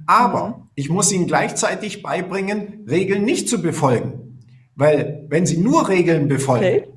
Aber 0.07 0.47
mhm. 0.47 0.53
ich 0.73 0.89
muss 0.89 1.11
ihnen 1.11 1.27
gleichzeitig 1.27 2.01
beibringen, 2.01 2.85
Regeln 2.89 3.23
nicht 3.23 3.47
zu 3.47 3.61
befolgen. 3.61 4.32
Weil 4.75 5.25
wenn 5.29 5.45
sie 5.45 5.57
nur 5.57 5.87
Regeln 5.89 6.27
befolgen, 6.27 6.65
okay. 6.65 6.87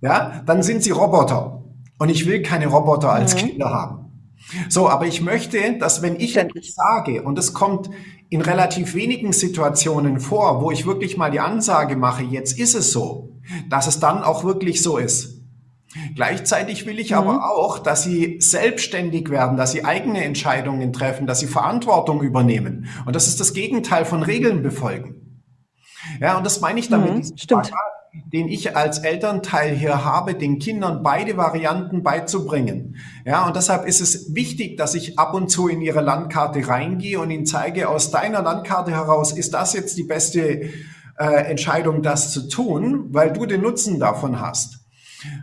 ja, 0.00 0.42
dann 0.46 0.62
sind 0.62 0.82
sie 0.82 0.90
Roboter. 0.90 1.64
Und 1.98 2.08
ich 2.08 2.26
will 2.26 2.42
keine 2.42 2.66
Roboter 2.66 3.12
als 3.12 3.34
mhm. 3.34 3.38
Kinder 3.38 3.70
haben. 3.70 4.06
So, 4.68 4.88
aber 4.88 5.06
ich 5.06 5.22
möchte, 5.22 5.76
dass 5.78 6.02
wenn 6.02 6.20
ich 6.20 6.36
etwas 6.36 6.74
sage, 6.74 7.22
und 7.22 7.38
es 7.38 7.52
kommt 7.52 7.90
in 8.28 8.40
relativ 8.40 8.94
wenigen 8.94 9.32
Situationen 9.32 10.20
vor, 10.20 10.62
wo 10.62 10.70
ich 10.70 10.86
wirklich 10.86 11.16
mal 11.16 11.30
die 11.30 11.40
Ansage 11.40 11.96
mache, 11.96 12.22
jetzt 12.22 12.58
ist 12.58 12.74
es 12.74 12.92
so, 12.92 13.38
dass 13.68 13.86
es 13.86 14.00
dann 14.00 14.22
auch 14.22 14.44
wirklich 14.44 14.82
so 14.82 14.98
ist. 14.98 15.36
Gleichzeitig 16.14 16.86
will 16.86 16.98
ich 16.98 17.10
mhm. 17.10 17.16
aber 17.16 17.50
auch, 17.50 17.78
dass 17.78 18.04
sie 18.04 18.36
selbstständig 18.40 19.30
werden, 19.30 19.56
dass 19.56 19.72
sie 19.72 19.84
eigene 19.84 20.22
Entscheidungen 20.24 20.92
treffen, 20.92 21.26
dass 21.26 21.40
sie 21.40 21.46
Verantwortung 21.46 22.22
übernehmen. 22.22 22.86
Und 23.04 23.16
das 23.16 23.28
ist 23.28 23.40
das 23.40 23.52
Gegenteil 23.52 24.04
von 24.04 24.22
Regeln 24.22 24.62
befolgen. 24.62 25.25
Ja, 26.20 26.36
und 26.36 26.44
das 26.44 26.60
meine 26.60 26.80
ich 26.80 26.88
damit, 26.88 27.14
mhm, 27.14 27.36
stimmt. 27.36 27.66
Spagat, 27.66 27.96
den 28.32 28.48
ich 28.48 28.76
als 28.76 28.98
Elternteil 28.98 29.74
hier 29.74 30.04
habe, 30.04 30.34
den 30.34 30.58
Kindern 30.58 31.02
beide 31.02 31.36
Varianten 31.36 32.02
beizubringen. 32.02 32.96
Ja, 33.24 33.46
und 33.46 33.56
deshalb 33.56 33.86
ist 33.86 34.00
es 34.00 34.34
wichtig, 34.34 34.76
dass 34.76 34.94
ich 34.94 35.18
ab 35.18 35.34
und 35.34 35.48
zu 35.48 35.68
in 35.68 35.80
ihre 35.80 36.00
Landkarte 36.00 36.66
reingehe 36.66 37.20
und 37.20 37.30
ihnen 37.30 37.46
zeige, 37.46 37.88
aus 37.88 38.10
deiner 38.10 38.42
Landkarte 38.42 38.90
heraus 38.90 39.32
ist 39.32 39.54
das 39.54 39.74
jetzt 39.74 39.98
die 39.98 40.04
beste 40.04 40.70
äh, 41.18 41.50
Entscheidung, 41.50 42.02
das 42.02 42.32
zu 42.32 42.48
tun, 42.48 43.08
weil 43.10 43.32
du 43.32 43.46
den 43.46 43.62
Nutzen 43.62 43.98
davon 43.98 44.40
hast. 44.40 44.85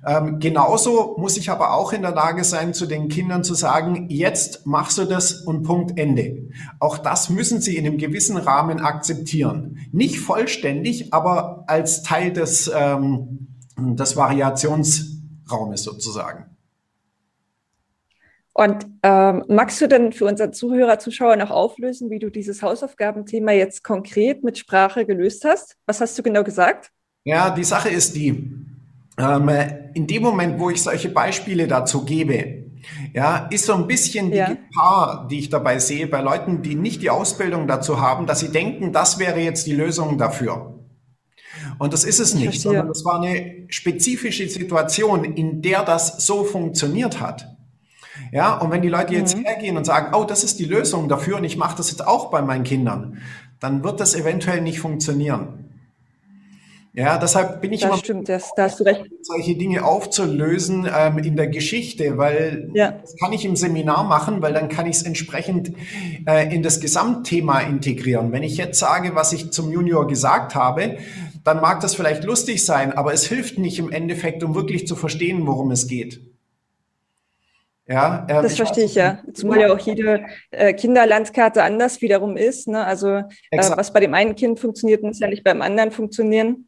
Ähm, 0.06 0.40
genauso 0.40 1.16
muss 1.18 1.38
ich 1.38 1.50
aber 1.50 1.74
auch 1.74 1.94
in 1.94 2.02
der 2.02 2.12
Lage 2.12 2.44
sein, 2.44 2.74
zu 2.74 2.86
den 2.86 3.08
Kindern 3.08 3.44
zu 3.44 3.54
sagen, 3.54 4.08
jetzt 4.10 4.66
machst 4.66 4.98
du 4.98 5.06
das 5.06 5.34
und 5.34 5.64
Punkt 5.64 5.98
Ende. 5.98 6.50
Auch 6.80 6.98
das 6.98 7.30
müssen 7.30 7.62
sie 7.62 7.78
in 7.78 7.86
einem 7.86 7.98
gewissen 7.98 8.38
Rahmen 8.38 8.80
akzeptieren. 8.80 9.78
Nicht 9.92 10.20
vollständig, 10.20 11.14
aber 11.14 11.64
als 11.68 12.04
Teil 12.04 12.34
des, 12.34 12.72
ähm, 12.76 13.48
des 13.78 14.16
Variationsraumes 14.16 15.84
sozusagen. 15.84 16.54
Und 18.54 18.86
ähm, 19.02 19.44
magst 19.48 19.82
du 19.82 19.88
denn 19.88 20.14
für 20.14 20.26
unsere 20.26 20.52
Zuhörer, 20.52 21.00
Zuschauer 21.00 21.36
noch 21.38 21.50
auflösen, 21.50 22.12
wie 22.12 22.20
du 22.20 22.30
dieses 22.30 22.62
Hausaufgabenthema 22.62 23.52
jetzt 23.52 23.84
konkret 23.84 24.44
mit 24.44 24.60
Sprache 24.60 25.08
gelöst 25.08 25.44
hast? 25.44 25.76
Was 25.88 26.02
hast 26.02 26.18
du 26.20 26.24
genau 26.24 26.44
gesagt? 26.44 26.92
Ja, 27.24 27.50
die 27.50 27.64
Sache 27.64 27.90
ist 27.90 28.16
die, 28.16 28.52
ähm, 29.18 29.50
in 29.94 30.08
dem 30.08 30.24
Moment, 30.24 30.60
wo 30.60 30.70
ich 30.70 30.82
solche 30.82 31.10
Beispiele 31.10 31.68
dazu 31.68 32.06
gebe, 32.06 32.64
ja, 33.14 33.48
ist 33.50 33.66
so 33.66 33.74
ein 33.74 33.88
bisschen 33.88 34.32
die 34.32 34.38
ja. 34.38 34.54
Gefahr, 34.54 35.28
die 35.30 35.40
ich 35.40 35.50
dabei 35.50 35.80
sehe 35.80 36.08
bei 36.08 36.22
Leuten, 36.22 36.62
die 36.62 36.76
nicht 36.76 37.02
die 37.02 37.10
Ausbildung 37.10 37.68
dazu 37.68 38.02
haben, 38.02 38.26
dass 38.26 38.40
sie 38.40 38.50
denken, 38.50 38.92
das 38.92 39.20
wäre 39.20 39.40
jetzt 39.40 39.68
die 39.68 39.74
Lösung 39.74 40.18
dafür. 40.18 40.80
Und 41.80 41.94
das 41.94 42.04
ist 42.04 42.20
es 42.20 42.34
nicht, 42.34 42.62
sondern 42.62 42.88
das 42.88 43.06
war 43.06 43.22
eine 43.22 43.66
spezifische 43.70 44.48
Situation, 44.50 45.24
in 45.24 45.62
der 45.62 45.84
das 45.84 46.26
so 46.26 46.44
funktioniert 46.44 47.20
hat. 47.20 47.48
Ja, 48.32 48.58
und 48.58 48.72
wenn 48.72 48.82
die 48.82 48.90
Leute 48.90 49.14
jetzt 49.14 49.38
mhm. 49.38 49.44
hergehen 49.44 49.78
und 49.78 49.86
sagen, 49.86 50.14
oh, 50.16 50.24
das 50.24 50.44
ist 50.44 50.60
die 50.60 50.66
Lösung 50.66 51.10
dafür 51.10 51.38
und 51.38 51.44
ich 51.44 51.58
mache 51.58 51.78
das 51.78 51.90
jetzt 51.90 52.06
auch 52.06 52.30
bei 52.30 52.42
meinen 52.42 52.64
Kindern, 52.64 53.20
dann 53.60 53.84
wird 53.84 54.00
das 54.00 54.16
eventuell 54.16 54.62
nicht 54.62 54.80
funktionieren. 54.80 55.73
Ja, 56.96 57.18
deshalb 57.18 57.60
bin 57.60 57.74
ich 57.74 57.82
das 57.82 57.90
immer 57.90 57.98
stimmt, 57.98 58.30
das, 58.30 58.52
da 58.56 58.66
hast 58.66 58.80
du 58.80 58.84
recht. 58.84 59.06
solche 59.24 59.56
Dinge 59.56 59.84
aufzulösen 59.84 60.88
ähm, 60.96 61.18
in 61.18 61.36
der 61.36 61.48
Geschichte, 61.48 62.20
weil 62.20 62.70
ja. 62.76 62.92
das 62.92 63.16
kann 63.16 63.34
ich 63.34 63.46
im 63.46 63.56
Seminar 63.56 64.04
machen, 64.04 64.44
weil 64.44 64.54
dann 64.54 64.70
kann 64.70 64.86
ich 64.86 64.98
es 64.98 65.04
entsprechend 65.04 65.74
äh, 66.28 66.54
in 66.54 66.62
das 66.62 66.80
Gesamtthema 66.82 67.62
integrieren. 67.62 68.32
Wenn 68.32 68.44
ich 68.44 68.58
jetzt 68.58 68.78
sage, 68.78 69.16
was 69.16 69.34
ich 69.34 69.52
zum 69.52 69.72
Junior 69.72 70.06
gesagt 70.06 70.54
habe, 70.54 70.98
dann 71.44 71.62
mag 71.62 71.80
das 71.80 71.96
vielleicht 71.96 72.26
lustig 72.26 72.64
sein, 72.64 72.94
aber 72.94 73.12
es 73.12 73.26
hilft 73.26 73.58
nicht 73.58 73.80
im 73.80 73.92
Endeffekt, 73.92 74.44
um 74.44 74.54
wirklich 74.54 74.86
zu 74.86 74.96
verstehen, 74.96 75.48
worum 75.48 75.72
es 75.72 75.88
geht. 75.88 76.22
Ja, 77.88 78.28
ähm, 78.30 78.44
das 78.44 78.56
verstehe 78.56 78.86
ich 78.86 78.96
ja. 78.96 79.20
Zumal 79.34 79.60
ja 79.60 79.74
auch 79.74 79.80
jede 79.80 80.26
äh, 80.52 80.74
Kinderlandkarte 80.74 81.64
anders 81.64 82.02
wiederum 82.02 82.38
ist. 82.38 82.68
Ne? 82.68 82.86
Also 82.86 83.10
äh, 83.10 83.24
was 83.52 83.92
bei 83.92 84.00
dem 84.00 84.14
einen 84.14 84.36
Kind 84.36 84.60
funktioniert, 84.60 85.02
muss 85.02 85.20
ja 85.20 85.28
nicht 85.28 85.44
beim 85.44 85.62
anderen 85.62 85.92
funktionieren. 85.92 86.68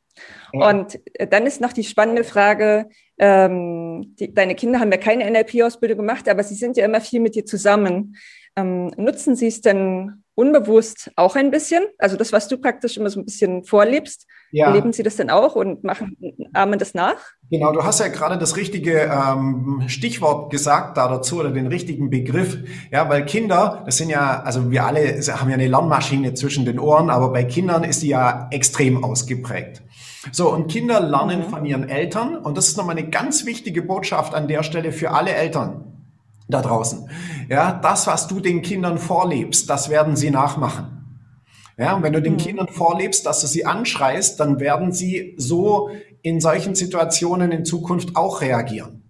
Und 0.54 1.00
äh, 1.14 1.28
dann 1.28 1.46
ist 1.46 1.62
noch 1.62 1.74
die 1.74 1.84
spannende 1.84 2.24
Frage, 2.24 2.88
ähm, 3.18 4.16
die, 4.20 4.34
deine 4.34 4.56
Kinder 4.56 4.80
haben 4.80 4.92
ja 4.92 4.98
keine 4.98 5.30
NLP-Ausbildung 5.30 5.98
gemacht, 5.98 6.28
aber 6.30 6.44
sie 6.44 6.56
sind 6.56 6.78
ja 6.78 6.86
immer 6.86 7.02
viel 7.02 7.20
mit 7.20 7.36
dir 7.36 7.46
zusammen. 7.46 8.16
Ähm, 8.56 8.92
nutzen 8.98 9.36
sie 9.36 9.48
es 9.48 9.62
denn 9.62 10.24
unbewusst 10.34 11.12
auch 11.16 11.36
ein 11.36 11.52
bisschen? 11.52 11.84
Also 11.98 12.18
das, 12.18 12.32
was 12.32 12.48
du 12.48 12.58
praktisch 12.58 12.98
immer 12.98 13.10
so 13.10 13.20
ein 13.20 13.26
bisschen 13.26 13.64
vorlebst, 13.64 14.28
ja. 14.56 14.68
Erleben 14.68 14.94
Sie 14.94 15.04
das 15.04 15.18
denn 15.18 15.30
auch 15.30 15.58
und 15.58 15.84
machen, 15.84 16.16
ahmen 16.54 16.80
das 16.80 16.94
nach? 16.94 17.18
Genau, 17.52 17.74
du 17.74 17.84
hast 17.84 18.00
ja 18.00 18.08
gerade 18.08 18.38
das 18.38 18.56
richtige 18.56 19.12
ähm, 19.12 19.84
Stichwort 19.88 20.50
gesagt 20.50 20.96
da 20.96 21.10
dazu 21.10 21.42
oder 21.42 21.52
den 21.52 21.68
richtigen 21.68 22.10
Begriff. 22.10 22.58
Ja, 22.90 23.10
weil 23.10 23.26
Kinder, 23.26 23.84
das 23.86 23.98
sind 23.98 24.10
ja, 24.10 24.42
also 24.44 24.72
wir 24.72 24.86
alle 24.86 25.20
haben 25.20 25.50
ja 25.50 25.56
eine 25.56 25.68
Lernmaschine 25.68 26.36
zwischen 26.36 26.64
den 26.64 26.80
Ohren, 26.80 27.10
aber 27.10 27.34
bei 27.34 27.44
Kindern 27.44 27.84
ist 27.84 28.02
die 28.02 28.08
ja 28.08 28.48
extrem 28.50 29.04
ausgeprägt. 29.04 29.84
So, 30.32 30.54
und 30.54 30.72
Kinder 30.72 31.02
lernen 31.02 31.40
mhm. 31.40 31.50
von 31.50 31.66
ihren 31.66 31.90
Eltern 31.90 32.38
und 32.38 32.58
das 32.58 32.70
ist 32.70 32.78
nochmal 32.78 32.96
eine 32.98 33.10
ganz 33.10 33.46
wichtige 33.46 33.82
Botschaft 33.82 34.34
an 34.34 34.48
der 34.48 34.64
Stelle 34.64 34.94
für 34.94 35.12
alle 35.12 35.32
Eltern 35.32 35.84
da 36.48 36.62
draußen. 36.62 37.10
Ja, 37.50 37.74
das, 37.74 38.08
was 38.08 38.28
du 38.28 38.40
den 38.40 38.62
Kindern 38.62 39.00
vorlebst, 39.00 39.70
das 39.70 39.90
werden 39.90 40.16
sie 40.16 40.32
nachmachen. 40.32 41.05
Ja, 41.78 41.96
und 41.96 42.04
wenn 42.04 42.14
du 42.14 42.22
den 42.22 42.34
mhm. 42.34 42.38
Kindern 42.38 42.68
vorlebst, 42.68 43.26
dass 43.26 43.42
du 43.42 43.48
sie 43.48 43.66
anschreist, 43.66 44.40
dann 44.40 44.60
werden 44.60 44.92
sie 44.92 45.36
so 45.38 45.90
in 46.22 46.40
solchen 46.40 46.74
Situationen 46.76 47.52
in 47.52 47.66
Zukunft 47.66 48.16
auch 48.16 48.42
reagieren. 48.42 49.04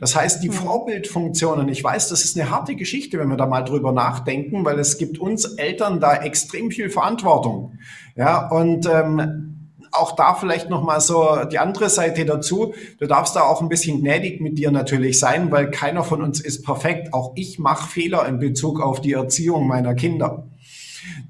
Das 0.00 0.16
heißt, 0.16 0.42
die 0.42 0.48
mhm. 0.48 0.54
Vorbildfunktionen, 0.54 1.68
ich 1.68 1.82
weiß, 1.82 2.08
das 2.08 2.24
ist 2.24 2.38
eine 2.38 2.50
harte 2.50 2.76
Geschichte, 2.76 3.18
wenn 3.18 3.28
wir 3.28 3.36
da 3.36 3.46
mal 3.46 3.62
drüber 3.62 3.92
nachdenken, 3.92 4.64
weil 4.64 4.78
es 4.78 4.98
gibt 4.98 5.18
uns 5.18 5.44
Eltern 5.44 6.00
da 6.00 6.16
extrem 6.16 6.70
viel 6.70 6.90
Verantwortung. 6.90 7.78
Ja, 8.14 8.48
und 8.48 8.86
ähm, 8.86 9.56
auch 9.92 10.12
da 10.12 10.34
vielleicht 10.34 10.70
noch 10.70 10.82
mal 10.82 11.00
so 11.00 11.44
die 11.50 11.58
andere 11.58 11.88
Seite 11.88 12.24
dazu. 12.24 12.74
Du 12.98 13.06
darfst 13.06 13.36
da 13.36 13.42
auch 13.42 13.62
ein 13.62 13.68
bisschen 13.68 14.00
gnädig 14.00 14.40
mit 14.40 14.58
dir 14.58 14.70
natürlich 14.70 15.18
sein, 15.18 15.50
weil 15.50 15.70
keiner 15.70 16.04
von 16.04 16.22
uns 16.22 16.40
ist 16.40 16.64
perfekt. 16.64 17.12
Auch 17.12 17.32
ich 17.34 17.58
mache 17.58 17.88
Fehler 17.88 18.26
in 18.26 18.38
Bezug 18.38 18.80
auf 18.80 19.00
die 19.00 19.12
Erziehung 19.12 19.66
meiner 19.66 19.94
Kinder. 19.94 20.46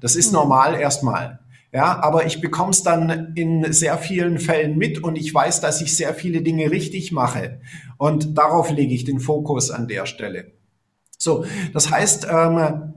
Das 0.01 0.15
ist 0.15 0.31
normal 0.31 0.79
erstmal. 0.79 1.39
Ja, 1.73 2.01
aber 2.01 2.25
ich 2.25 2.39
bekomme 2.39 2.71
es 2.71 2.81
dann 2.81 3.33
in 3.35 3.71
sehr 3.73 3.97
vielen 3.97 4.39
Fällen 4.39 4.77
mit 4.77 5.03
und 5.03 5.17
ich 5.17 5.33
weiß, 5.33 5.59
dass 5.59 5.81
ich 5.81 5.95
sehr 5.95 6.13
viele 6.13 6.41
Dinge 6.41 6.71
richtig 6.71 7.11
mache. 7.11 7.59
Und 7.97 8.37
darauf 8.37 8.71
lege 8.71 8.93
ich 8.93 9.03
den 9.03 9.19
Fokus 9.19 9.69
an 9.69 9.87
der 9.87 10.05
Stelle. 10.05 10.53
So, 11.17 11.45
das 11.73 11.91
heißt, 11.91 12.27
ähm, 12.29 12.93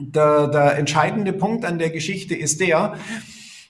der, 0.00 0.48
der 0.48 0.78
entscheidende 0.78 1.32
Punkt 1.32 1.64
an 1.64 1.78
der 1.78 1.90
Geschichte 1.90 2.34
ist 2.34 2.60
der, 2.60 2.94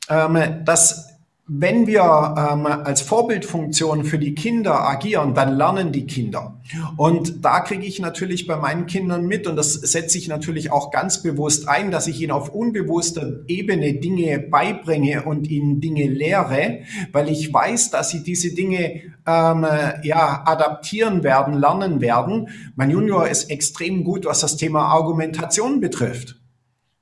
ähm, 0.08 0.64
dass 0.64 1.05
wenn 1.48 1.86
wir 1.86 2.02
ähm, 2.02 2.66
als 2.66 3.02
Vorbildfunktion 3.02 4.04
für 4.04 4.18
die 4.18 4.34
Kinder 4.34 4.80
agieren, 4.88 5.32
dann 5.32 5.56
lernen 5.56 5.92
die 5.92 6.04
Kinder. 6.06 6.60
Und 6.96 7.44
da 7.44 7.60
kriege 7.60 7.86
ich 7.86 8.00
natürlich 8.00 8.48
bei 8.48 8.56
meinen 8.56 8.86
Kindern 8.86 9.26
mit, 9.26 9.46
und 9.46 9.54
das 9.54 9.74
setze 9.74 10.18
ich 10.18 10.26
natürlich 10.26 10.72
auch 10.72 10.90
ganz 10.90 11.22
bewusst 11.22 11.68
ein, 11.68 11.92
dass 11.92 12.08
ich 12.08 12.20
ihnen 12.20 12.32
auf 12.32 12.48
unbewusster 12.48 13.44
Ebene 13.46 13.94
Dinge 13.94 14.40
beibringe 14.40 15.22
und 15.22 15.48
ihnen 15.48 15.80
Dinge 15.80 16.08
lehre, 16.08 16.80
weil 17.12 17.28
ich 17.28 17.54
weiß, 17.54 17.90
dass 17.90 18.10
sie 18.10 18.24
diese 18.24 18.52
Dinge 18.52 19.02
ähm, 19.24 19.66
ja, 20.02 20.42
adaptieren 20.46 21.22
werden, 21.22 21.54
lernen 21.54 22.00
werden. 22.00 22.48
Mein 22.74 22.90
Junior 22.90 23.28
ist 23.28 23.50
extrem 23.50 24.02
gut, 24.02 24.24
was 24.24 24.40
das 24.40 24.56
Thema 24.56 24.86
Argumentation 24.86 25.78
betrifft. 25.78 26.40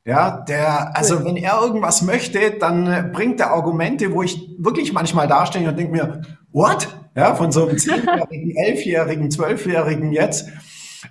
Ja, 0.07 0.43
der, 0.47 0.95
also 0.97 1.25
wenn 1.25 1.37
er 1.37 1.59
irgendwas 1.63 2.03
möchte, 2.03 2.59
dann 2.61 2.87
äh, 2.87 3.11
bringt 3.11 3.41
er 3.41 3.53
Argumente, 3.53 4.13
wo 4.13 4.23
ich 4.23 4.55
wirklich 4.59 4.93
manchmal 4.93 5.29
dastehe 5.29 5.67
und 5.67 5.79
denke 5.79 5.93
mir, 5.93 6.23
what? 6.53 6.89
Ja, 7.17 7.35
von 7.35 7.53
so 7.53 7.67
einem 7.67 7.79
zehnjährigen, 7.79 8.55
elfjährigen, 8.55 9.31
zwölfjährigen 9.31 10.13
jetzt. 10.13 10.49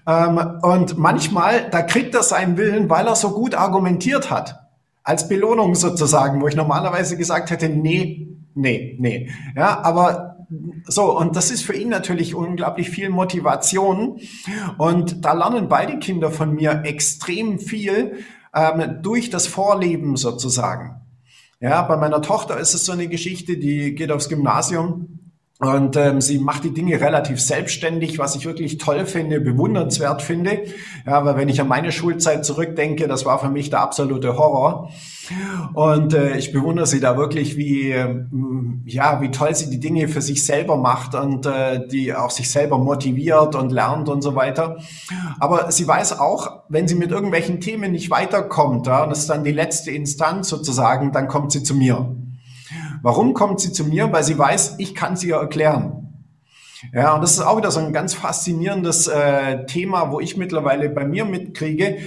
Ähm, 0.06 0.60
und 0.62 0.98
manchmal, 1.00 1.70
da 1.72 1.82
kriegt 1.82 2.14
er 2.14 2.22
seinen 2.22 2.58
Willen, 2.58 2.88
weil 2.90 3.08
er 3.08 3.16
so 3.16 3.32
gut 3.32 3.56
argumentiert 3.56 4.30
hat. 4.30 4.60
Als 5.04 5.28
Belohnung 5.28 5.74
sozusagen, 5.74 6.40
wo 6.42 6.48
ich 6.48 6.56
normalerweise 6.56 7.18
gesagt 7.18 7.50
hätte, 7.50 7.70
nee, 7.70 8.28
nee, 8.54 8.96
nee. 9.00 9.30
Ja, 9.56 9.82
aber 9.84 10.46
so, 10.86 11.18
und 11.18 11.36
das 11.36 11.50
ist 11.50 11.64
für 11.64 11.74
ihn 11.74 11.90
natürlich 11.90 12.36
unglaublich 12.36 12.92
viel 12.92 13.10
Motivation. 13.10 14.20
Und 14.78 15.26
da 15.26 15.34
lernen 15.34 15.68
beide 15.68 15.98
Kinder 15.98 16.30
von 16.30 16.54
mir 16.54 16.84
extrem 16.86 17.58
viel, 17.58 18.24
ähm, 18.54 19.00
durch 19.02 19.30
das 19.30 19.48
Vorleben 19.48 20.16
sozusagen. 20.18 21.02
Ja, 21.60 21.82
bei 21.84 21.98
meiner 21.98 22.22
Tochter 22.22 22.58
ist 22.58 22.74
es 22.74 22.86
so 22.86 22.92
eine 22.92 23.08
Geschichte, 23.08 23.58
die 23.58 23.96
geht 23.96 24.12
aufs 24.12 24.30
Gymnasium 24.30 25.23
und 25.60 25.96
ähm, 25.96 26.20
sie 26.20 26.40
macht 26.40 26.64
die 26.64 26.74
Dinge 26.74 27.00
relativ 27.00 27.40
selbstständig, 27.40 28.18
was 28.18 28.36
ich 28.36 28.46
wirklich 28.46 28.80
toll 28.80 29.06
finde, 29.06 29.40
bewundernswert 29.40 30.22
finde. 30.22 30.64
Ja, 31.06 31.24
weil 31.24 31.38
wenn 31.38 31.48
ich 31.48 31.62
an 31.62 31.68
meine 31.68 31.92
Schulzeit 31.92 32.44
zurückdenke, 32.44 33.08
das 33.08 33.26
war 33.26 33.40
für 33.40 33.50
mich 33.50 33.70
der 33.70 33.82
absolute 33.82 34.36
Horror. 34.36 34.90
Und 35.74 36.14
äh, 36.14 36.38
ich 36.38 36.52
bewundere 36.52 36.88
sie 36.88 37.00
da 37.00 37.18
wirklich, 37.18 37.56
wie 37.56 37.92
äh, 37.92 38.26
ja, 38.86 39.22
wie 39.22 39.32
toll 39.32 39.56
sie 39.56 39.70
die 39.70 39.80
Dinge 39.80 40.08
für 40.08 40.22
sich 40.22 40.44
selber 40.44 40.76
macht 40.76 41.16
und 41.16 41.46
äh, 41.46 41.88
die 41.88 42.14
auch 42.14 42.32
sich 42.32 42.52
selber 42.52 42.78
motiviert 42.78 43.56
und 43.56 43.72
lernt 43.72 44.10
und 44.10 44.22
so 44.22 44.36
weiter. 44.36 44.78
Aber 45.40 45.72
sie 45.72 45.88
weiß 45.88 46.20
auch, 46.20 46.64
wenn 46.68 46.88
sie 46.88 46.96
mit 46.96 47.12
irgendwelchen 47.12 47.62
Themen 47.62 47.92
nicht 47.92 48.10
weiterkommt, 48.10 48.88
ja, 48.88 49.04
und 49.04 49.12
das 49.12 49.20
ist 49.20 49.30
dann 49.30 49.44
die 49.44 49.52
letzte 49.52 49.92
Instanz 49.92 50.50
sozusagen, 50.50 51.12
dann 51.12 51.28
kommt 51.28 51.52
sie 51.52 51.64
zu 51.64 51.76
mir. 51.76 52.18
Warum 53.04 53.34
kommt 53.34 53.60
sie 53.60 53.74
zu 53.74 53.84
mir? 53.84 54.12
Weil 54.14 54.24
sie 54.24 54.40
weiß, 54.40 54.76
ich 54.78 54.96
kann 54.96 55.18
sie 55.18 55.28
ja 55.28 55.40
erklären. 55.40 56.24
Ja, 56.94 57.14
und 57.14 57.22
das 57.22 57.34
ist 57.34 57.42
auch 57.42 57.58
wieder 57.58 57.70
so 57.70 57.82
ein 57.82 57.92
ganz 57.92 58.14
faszinierendes 58.14 59.08
äh, 59.08 59.66
Thema, 59.66 60.12
wo 60.12 60.22
ich 60.22 60.38
mittlerweile 60.38 60.90
bei 60.90 61.06
mir 61.06 61.26
mitkriege. 61.26 61.98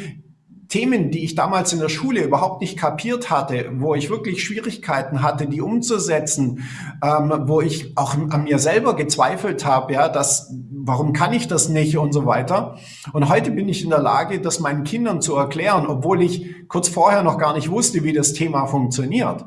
Themen, 0.69 1.11
die 1.11 1.23
ich 1.23 1.35
damals 1.35 1.73
in 1.75 1.81
der 1.81 1.91
Schule 1.91 2.25
überhaupt 2.25 2.63
nicht 2.63 2.79
kapiert 2.79 3.31
hatte, 3.31 3.71
wo 3.75 3.95
ich 3.95 4.09
wirklich 4.09 4.43
Schwierigkeiten 4.43 5.23
hatte, 5.23 5.47
die 5.47 5.61
umzusetzen, 5.61 6.65
ähm, 7.05 7.43
wo 7.45 7.61
ich 7.61 7.97
auch 7.97 8.15
an 8.15 8.45
mir 8.45 8.59
selber 8.59 8.97
gezweifelt 8.97 9.67
habe, 9.67 9.93
ja, 9.93 10.09
dass 10.09 10.51
warum 10.73 11.13
kann 11.13 11.35
ich 11.35 11.47
das 11.47 11.69
nicht 11.69 11.99
und 11.99 12.13
so 12.13 12.25
weiter. 12.25 12.79
Und 13.13 13.29
heute 13.29 13.51
bin 13.51 13.69
ich 13.69 13.85
in 13.85 13.91
der 13.91 14.01
Lage, 14.01 14.41
das 14.41 14.61
meinen 14.61 14.85
Kindern 14.85 15.21
zu 15.21 15.37
erklären, 15.37 15.87
obwohl 15.87 16.23
ich 16.23 16.69
kurz 16.69 16.89
vorher 16.89 17.23
noch 17.23 17.39
gar 17.39 17.55
nicht 17.55 17.71
wusste, 17.71 18.03
wie 18.03 18.15
das 18.15 18.33
Thema 18.33 18.67
funktioniert. 18.67 19.45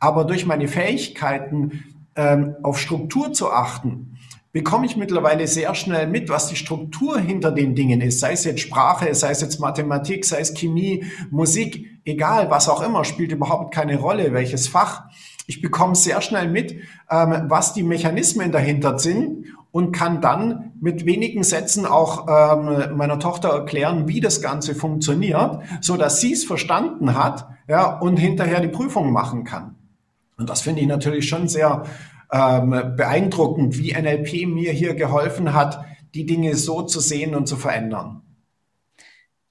Aber 0.00 0.24
durch 0.24 0.46
meine 0.46 0.68
Fähigkeiten 0.68 1.84
ähm, 2.16 2.56
auf 2.62 2.78
Struktur 2.78 3.32
zu 3.32 3.50
achten, 3.50 4.16
bekomme 4.56 4.86
ich 4.86 4.96
mittlerweile 4.96 5.46
sehr 5.46 5.74
schnell 5.74 6.06
mit, 6.06 6.30
was 6.30 6.48
die 6.48 6.56
Struktur 6.56 7.18
hinter 7.18 7.52
den 7.52 7.74
Dingen 7.74 8.00
ist. 8.00 8.20
Sei 8.20 8.32
es 8.32 8.44
jetzt 8.44 8.60
Sprache, 8.60 9.14
sei 9.14 9.30
es 9.30 9.42
jetzt 9.42 9.60
Mathematik, 9.60 10.24
sei 10.24 10.40
es 10.40 10.54
Chemie, 10.54 11.04
Musik, 11.30 12.00
egal, 12.06 12.50
was 12.50 12.70
auch 12.70 12.82
immer, 12.82 13.04
spielt 13.04 13.32
überhaupt 13.32 13.74
keine 13.74 13.98
Rolle, 13.98 14.32
welches 14.32 14.66
Fach. 14.66 15.04
Ich 15.46 15.60
bekomme 15.60 15.94
sehr 15.94 16.22
schnell 16.22 16.48
mit, 16.48 16.72
ähm, 17.10 17.44
was 17.48 17.74
die 17.74 17.82
Mechanismen 17.82 18.50
dahinter 18.50 18.98
sind 18.98 19.44
und 19.72 19.92
kann 19.92 20.22
dann 20.22 20.72
mit 20.80 21.04
wenigen 21.04 21.44
Sätzen 21.44 21.84
auch 21.84 22.26
ähm, 22.26 22.96
meiner 22.96 23.18
Tochter 23.18 23.50
erklären, 23.50 24.08
wie 24.08 24.20
das 24.20 24.40
Ganze 24.40 24.74
funktioniert, 24.74 25.60
so 25.82 25.98
dass 25.98 26.22
sie 26.22 26.32
es 26.32 26.44
verstanden 26.44 27.14
hat, 27.14 27.46
ja, 27.68 27.98
und 27.98 28.16
hinterher 28.16 28.60
die 28.60 28.68
Prüfung 28.68 29.12
machen 29.12 29.44
kann. 29.44 29.75
Und 30.36 30.50
das 30.50 30.62
finde 30.62 30.82
ich 30.82 30.86
natürlich 30.86 31.28
schon 31.28 31.48
sehr 31.48 31.84
ähm, 32.32 32.70
beeindruckend, 32.96 33.78
wie 33.78 33.92
NLP 33.92 34.46
mir 34.46 34.72
hier 34.72 34.94
geholfen 34.94 35.54
hat, 35.54 35.84
die 36.14 36.26
Dinge 36.26 36.56
so 36.56 36.82
zu 36.82 37.00
sehen 37.00 37.34
und 37.34 37.46
zu 37.46 37.56
verändern. 37.56 38.22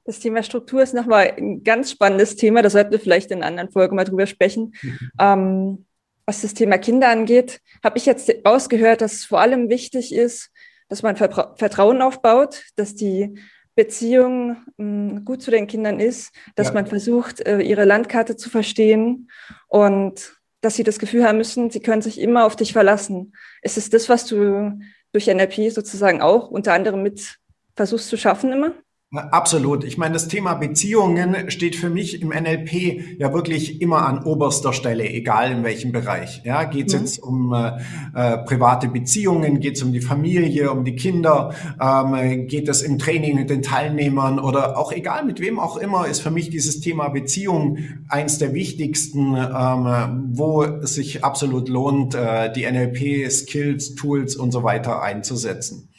Das 0.03 0.19
Thema 0.19 0.43
Struktur 0.43 0.83
ist 0.83 0.93
nochmal 0.93 1.33
ein 1.35 1.63
ganz 1.63 1.91
spannendes 1.91 2.35
Thema. 2.35 2.61
Da 2.61 2.69
sollten 2.69 2.91
wir 2.91 2.99
vielleicht 2.99 3.31
in 3.31 3.41
anderen 3.41 3.71
Folge 3.71 3.95
mal 3.95 4.03
drüber 4.03 4.27
sprechen. 4.27 4.75
Mhm. 4.81 5.11
Ähm, 5.19 5.85
was 6.27 6.41
das 6.41 6.53
Thema 6.53 6.77
Kinder 6.77 7.09
angeht, 7.09 7.61
habe 7.83 7.97
ich 7.97 8.05
jetzt 8.05 8.31
rausgehört, 8.45 9.01
dass 9.01 9.13
es 9.13 9.25
vor 9.25 9.41
allem 9.41 9.69
wichtig 9.69 10.13
ist, 10.13 10.51
dass 10.89 11.03
man 11.03 11.15
Vertrauen 11.15 12.01
aufbaut, 12.01 12.63
dass 12.75 12.95
die 12.95 13.39
Beziehung 13.75 14.57
mh, 14.77 15.11
hm, 15.11 15.25
gut 15.25 15.41
zu 15.41 15.51
den 15.51 15.67
Kindern 15.67 15.99
ist, 15.99 16.33
dass 16.55 16.67
ja. 16.67 16.73
man 16.73 16.87
versucht, 16.87 17.41
äh, 17.41 17.59
ihre 17.59 17.85
Landkarte 17.85 18.37
zu 18.37 18.49
verstehen 18.49 19.29
und 19.67 20.37
dass 20.65 20.75
sie 20.75 20.83
das 20.83 20.97
Gefühl 20.97 21.23
haben 21.23 21.37
müssen, 21.37 21.69
sie 21.69 21.79
können 21.79 22.01
sich 22.01 22.19
immer 22.19 22.45
auf 22.45 22.55
dich 22.55 22.73
verlassen. 22.73 23.33
Ist 23.61 23.77
es 23.77 23.91
das, 23.91 24.09
was 24.09 24.25
du 24.25 24.79
durch 25.11 25.27
NLP 25.27 25.71
sozusagen 25.71 26.21
auch 26.21 26.49
unter 26.49 26.73
anderem 26.73 27.03
mit 27.03 27.37
versuchst 27.75 28.09
zu 28.09 28.17
schaffen 28.17 28.51
immer? 28.51 28.73
Absolut. 29.17 29.83
Ich 29.83 29.97
meine, 29.97 30.13
das 30.13 30.27
Thema 30.27 30.53
Beziehungen 30.55 31.49
steht 31.49 31.75
für 31.75 31.89
mich 31.89 32.21
im 32.21 32.29
NLP 32.29 33.19
ja 33.19 33.33
wirklich 33.33 33.81
immer 33.81 34.05
an 34.05 34.23
oberster 34.23 34.73
Stelle, 34.73 35.09
egal 35.09 35.51
in 35.51 35.63
welchem 35.63 35.91
Bereich. 35.91 36.41
Ja, 36.43 36.63
geht 36.63 36.87
es 36.87 36.93
mhm. 36.93 36.99
jetzt 36.99 37.19
um 37.19 37.53
äh, 37.53 37.71
äh, 38.13 38.37
private 38.39 38.87
Beziehungen, 38.87 39.59
geht 39.59 39.77
es 39.77 39.83
um 39.83 39.93
die 39.93 40.01
Familie, 40.01 40.71
um 40.71 40.83
die 40.83 40.95
Kinder, 40.95 41.53
ähm, 41.81 42.47
geht 42.47 42.67
es 42.67 42.81
im 42.81 42.99
Training 42.99 43.35
mit 43.35 43.49
den 43.49 43.61
Teilnehmern 43.61 44.39
oder 44.39 44.77
auch 44.77 44.91
egal 44.91 45.25
mit 45.25 45.39
wem 45.39 45.59
auch 45.59 45.77
immer, 45.77 46.07
ist 46.07 46.21
für 46.21 46.31
mich 46.31 46.49
dieses 46.49 46.79
Thema 46.79 47.09
Beziehung 47.09 47.77
eins 48.09 48.37
der 48.37 48.53
wichtigsten, 48.53 49.35
ähm, 49.35 50.29
wo 50.31 50.63
es 50.63 50.95
sich 50.95 51.23
absolut 51.23 51.69
lohnt, 51.69 52.15
äh, 52.15 52.51
die 52.51 52.65
NLP-Skills, 52.65 53.95
Tools 53.95 54.35
und 54.35 54.51
so 54.51 54.63
weiter 54.63 55.01
einzusetzen. 55.01 55.89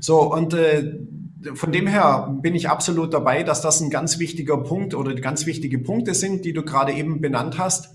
So, 0.00 0.32
und 0.32 0.54
äh, 0.54 0.94
von 1.54 1.72
dem 1.72 1.86
her 1.86 2.36
bin 2.42 2.54
ich 2.54 2.68
absolut 2.68 3.14
dabei, 3.14 3.42
dass 3.42 3.60
das 3.60 3.80
ein 3.80 3.90
ganz 3.90 4.18
wichtiger 4.18 4.58
Punkt 4.58 4.94
oder 4.94 5.14
ganz 5.14 5.46
wichtige 5.46 5.78
Punkte 5.78 6.14
sind, 6.14 6.44
die 6.44 6.52
du 6.52 6.62
gerade 6.62 6.92
eben 6.92 7.20
benannt 7.20 7.58
hast. 7.58 7.90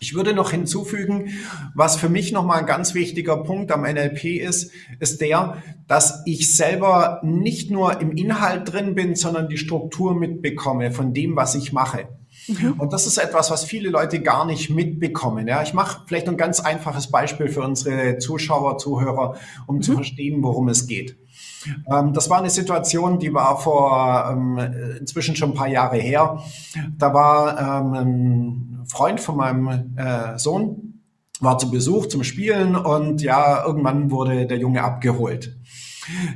Ich 0.00 0.14
würde 0.14 0.34
noch 0.34 0.50
hinzufügen, 0.50 1.30
was 1.74 1.96
für 1.96 2.08
mich 2.08 2.32
nochmal 2.32 2.58
ein 2.58 2.66
ganz 2.66 2.94
wichtiger 2.94 3.38
Punkt 3.38 3.70
am 3.70 3.82
NLP 3.82 4.24
ist, 4.24 4.72
ist 4.98 5.20
der, 5.20 5.62
dass 5.86 6.22
ich 6.26 6.52
selber 6.52 7.20
nicht 7.22 7.70
nur 7.70 8.00
im 8.00 8.12
Inhalt 8.12 8.72
drin 8.72 8.94
bin, 8.94 9.14
sondern 9.14 9.48
die 9.48 9.56
Struktur 9.56 10.14
mitbekomme 10.14 10.90
von 10.90 11.14
dem, 11.14 11.36
was 11.36 11.54
ich 11.54 11.72
mache. 11.72 12.08
Mhm. 12.48 12.74
Und 12.78 12.92
das 12.92 13.06
ist 13.06 13.18
etwas, 13.18 13.50
was 13.50 13.64
viele 13.64 13.90
Leute 13.90 14.20
gar 14.20 14.44
nicht 14.44 14.70
mitbekommen. 14.70 15.48
Ja, 15.48 15.62
ich 15.62 15.74
mache 15.74 16.02
vielleicht 16.06 16.28
ein 16.28 16.36
ganz 16.36 16.60
einfaches 16.60 17.10
Beispiel 17.10 17.48
für 17.48 17.62
unsere 17.62 18.18
Zuschauer, 18.18 18.78
Zuhörer, 18.78 19.36
um 19.66 19.76
mhm. 19.76 19.82
zu 19.82 19.94
verstehen, 19.94 20.42
worum 20.42 20.68
es 20.68 20.86
geht. 20.86 21.16
Ähm, 21.90 22.12
das 22.12 22.30
war 22.30 22.38
eine 22.38 22.50
Situation, 22.50 23.18
die 23.18 23.32
war 23.32 23.58
vor 23.58 24.28
ähm, 24.30 24.58
inzwischen 24.98 25.36
schon 25.36 25.50
ein 25.50 25.54
paar 25.54 25.68
Jahre 25.68 25.96
her. 25.96 26.42
Da 26.96 27.14
war 27.14 27.58
ähm, 27.58 27.94
ein 27.94 28.86
Freund 28.86 29.20
von 29.20 29.36
meinem 29.36 29.96
äh, 29.96 30.38
Sohn, 30.38 31.00
war 31.40 31.58
zu 31.58 31.70
Besuch 31.70 32.06
zum 32.06 32.24
Spielen 32.24 32.76
und 32.76 33.22
ja, 33.22 33.64
irgendwann 33.64 34.10
wurde 34.10 34.46
der 34.46 34.58
Junge 34.58 34.82
abgeholt. 34.82 35.56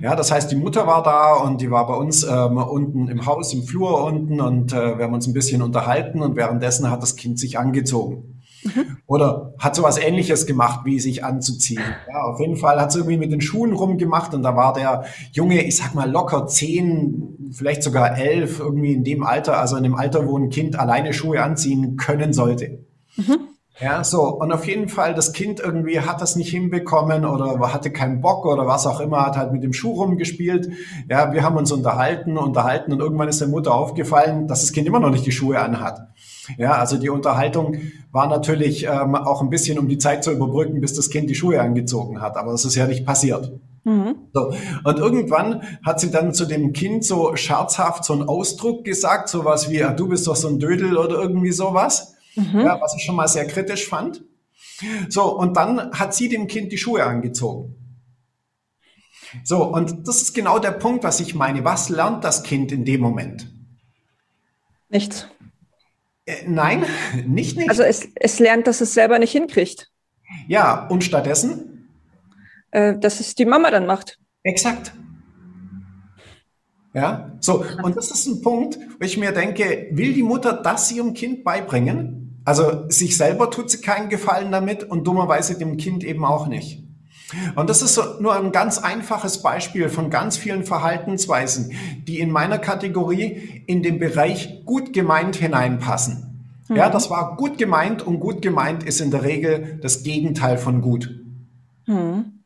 Ja, 0.03 0.17
das 0.17 0.31
heißt, 0.31 0.51
die 0.51 0.57
Mutter 0.57 0.87
war 0.87 1.03
da 1.03 1.35
und 1.35 1.61
die 1.61 1.71
war 1.71 1.87
bei 1.87 1.95
uns 1.95 2.23
ähm, 2.25 2.57
unten 2.57 3.09
im 3.09 3.27
Haus, 3.27 3.53
im 3.53 3.63
Flur 3.63 4.05
unten 4.05 4.41
und 4.41 4.73
äh, 4.73 4.99
wir 4.99 5.05
haben 5.05 5.15
uns 5.15 5.27
ein 5.27 5.33
bisschen 5.33 5.63
unterhalten 5.63 6.23
und 6.23 6.37
währenddessen 6.37 6.91
hat 6.91 7.03
das 7.03 7.17
Kind 7.17 7.39
sich 7.39 7.59
angezogen. 7.59 8.41
Mhm. 8.65 8.99
Oder 9.07 9.55
hat 9.59 9.77
so 9.77 9.83
was 9.83 9.99
ähnliches 9.99 10.47
gemacht, 10.47 10.81
wie 10.85 10.99
sich 10.99 11.25
anzuziehen. 11.25 11.83
Ja, 12.13 12.23
auf 12.23 12.41
jeden 12.41 12.57
Fall 12.57 12.81
hat 12.81 12.91
es 12.91 12.97
irgendwie 12.97 13.17
mit 13.17 13.33
den 13.33 13.41
Schuhen 13.41 13.73
rumgemacht 13.73 14.35
und 14.35 14.43
da 14.43 14.57
war 14.57 14.73
der 14.73 15.05
Junge, 15.33 15.63
ich 15.63 15.77
sag 15.77 15.95
mal 15.95 16.11
locker 16.11 16.47
zehn, 16.47 17.53
vielleicht 17.53 17.83
sogar 17.83 18.19
elf, 18.19 18.59
irgendwie 18.59 18.95
in 18.95 19.05
dem 19.05 19.23
Alter, 19.23 19.59
also 19.59 19.77
in 19.77 19.85
dem 19.85 19.95
Alter, 19.95 20.27
wo 20.27 20.37
ein 20.37 20.51
Kind 20.51 20.79
alleine 20.79 21.13
Schuhe 21.13 21.43
anziehen 21.43 21.97
können 21.97 22.33
sollte. 22.33 22.85
Mhm. 23.17 23.49
Ja, 23.81 24.03
so. 24.03 24.23
Und 24.23 24.51
auf 24.51 24.67
jeden 24.67 24.89
Fall, 24.89 25.15
das 25.15 25.33
Kind 25.33 25.61
irgendwie 25.61 26.01
hat 26.01 26.21
das 26.21 26.35
nicht 26.35 26.51
hinbekommen 26.51 27.25
oder 27.25 27.73
hatte 27.73 27.93
keinen 27.93 28.21
Bock 28.21 28.45
oder 28.45 28.67
was 28.67 28.87
auch 28.87 29.01
immer, 29.01 29.25
hat 29.25 29.37
halt 29.37 29.53
mit 29.53 29.63
dem 29.63 29.73
Schuh 29.73 29.93
rumgespielt. 29.93 30.69
Ja, 31.09 31.33
wir 31.33 31.45
haben 31.45 31.57
uns 31.57 31.71
unterhalten, 31.71 32.37
unterhalten 32.39 32.93
und 32.93 33.01
irgendwann 33.01 33.29
ist 33.29 33.41
der 33.41 33.49
Mutter 33.49 33.75
aufgefallen, 33.75 34.49
dass 34.49 34.63
das 34.63 34.73
Kind 34.73 34.89
immer 34.89 34.99
noch 34.99 35.11
nicht 35.11 35.27
die 35.27 35.33
Schuhe 35.33 35.61
anhat. 35.61 36.09
Ja, 36.57 36.73
also 36.73 36.97
die 36.97 37.11
Unterhaltung 37.11 37.77
war 38.11 38.27
natürlich 38.27 38.85
ähm, 38.85 39.15
auch 39.15 39.43
ein 39.43 39.51
bisschen, 39.51 39.79
um 39.79 39.89
die 39.89 39.99
Zeit 39.99 40.25
zu 40.25 40.33
überbrücken, 40.33 40.81
bis 40.81 40.95
das 40.95 41.11
Kind 41.11 41.29
die 41.31 41.35
Schuhe 41.35 41.61
angezogen 41.61 42.21
hat. 42.21 42.37
Aber 42.37 42.53
das 42.53 42.65
ist 42.65 42.75
ja 42.75 42.87
nicht 42.87 43.05
passiert. 43.07 43.53
Mhm. 43.85 44.17
So. 44.33 44.53
Und 44.85 44.99
irgendwann 44.99 45.63
hat 45.85 46.01
sie 46.01 46.11
dann 46.11 46.35
zu 46.35 46.47
dem 46.47 46.73
Kind 46.73 47.05
so 47.05 47.37
scherzhaft 47.37 48.05
so 48.05 48.15
einen 48.15 48.23
Ausdruck 48.23 48.85
gesagt, 48.85 49.29
sowas 49.29 49.71
wie, 49.71 49.85
ah, 49.85 49.93
du 49.93 50.09
bist 50.09 50.27
doch 50.27 50.37
so 50.37 50.49
ein 50.49 50.59
Dödel 50.59 50.97
oder 50.97 51.21
irgendwie 51.21 51.53
sowas. 51.53 52.15
Mhm. 52.39 52.61
Ja, 52.61 52.81
was 52.81 52.95
ich 52.95 53.03
schon 53.05 53.17
mal 53.17 53.29
sehr 53.29 53.47
kritisch 53.47 53.89
fand. 53.89 54.23
So, 55.09 55.37
und 55.37 55.57
dann 55.57 55.93
hat 55.93 56.15
sie 56.15 56.29
dem 56.29 56.47
Kind 56.47 56.71
die 56.71 56.79
Schuhe 56.79 57.05
angezogen. 57.05 57.75
So, 59.43 59.65
und 59.65 60.07
das 60.07 60.23
ist 60.23 60.35
genau 60.35 60.59
der 60.59 60.71
Punkt, 60.71 61.05
was 61.05 61.21
ich 61.21 61.35
meine. 61.35 61.65
Was 61.65 61.89
lernt 61.89 62.25
das 62.25 62.43
Kind 62.43 62.73
in 62.73 62.85
dem 62.85 63.01
Moment? 63.01 63.51
Nichts. 64.89 65.29
Äh, 66.25 66.45
nein, 66.47 66.85
nicht 67.27 67.57
nicht. 67.57 67.69
Also 67.69 67.83
es, 67.83 68.09
es 68.15 68.39
lernt, 68.39 68.67
dass 68.67 68.81
es 68.81 68.95
selber 68.95 69.19
nicht 69.19 69.33
hinkriegt. 69.33 69.91
Ja, 70.47 70.87
und 70.89 71.05
stattdessen? 71.05 71.89
Äh, 72.71 72.99
dass 72.99 73.21
es 73.21 73.35
die 73.35 73.47
Mama 73.47 73.71
dann 73.71 73.87
macht. 73.87 74.19
Exakt. 74.43 74.93
Ja, 76.95 77.33
so. 77.41 77.65
Und 77.83 77.97
das 77.97 78.11
ist 78.11 78.27
ein 78.27 78.41
Punkt, 78.43 78.79
wo 78.99 79.05
ich 79.05 79.17
mir 79.19 79.33
denke, 79.33 79.89
will 79.93 80.15
die 80.15 80.23
Mutter 80.23 80.53
das 80.53 80.91
ihrem 80.91 81.15
Kind 81.15 81.45
beibringen? 81.45 82.18
Also 82.49 82.89
sich 82.89 83.19
selber 83.19 83.51
tut 83.51 83.69
sie 83.69 83.83
keinen 83.83 84.09
Gefallen 84.09 84.51
damit 84.51 84.83
und 84.83 85.07
dummerweise 85.07 85.59
dem 85.59 85.77
Kind 85.77 86.03
eben 86.03 86.25
auch 86.25 86.47
nicht. 86.47 86.83
Und 87.57 87.69
das 87.69 87.83
ist 87.83 87.95
so 87.95 88.03
nur 88.21 88.35
ein 88.35 88.53
ganz 88.53 88.79
einfaches 88.79 89.43
Beispiel 89.43 89.91
von 89.91 90.09
ganz 90.09 90.39
vielen 90.39 90.65
Verhaltensweisen, 90.65 91.73
die 92.07 92.21
in 92.21 92.31
meiner 92.31 92.57
Kategorie 92.57 93.63
in 93.67 93.83
den 93.83 93.99
Bereich 93.99 94.63
gut 94.65 94.95
gemeint 94.95 95.37
hineinpassen. 95.37 96.55
Mhm. 96.69 96.77
Ja, 96.77 96.89
das 96.89 97.11
war 97.11 97.37
gut 97.37 97.59
gemeint 97.59 98.01
und 98.01 98.19
gut 98.19 98.41
gemeint 98.41 98.83
ist 98.83 99.03
in 99.03 99.11
der 99.11 99.25
Regel 99.25 99.79
das 99.83 100.03
Gegenteil 100.03 100.57
von 100.57 100.81
gut. 100.81 101.21
Mhm. 101.85 102.38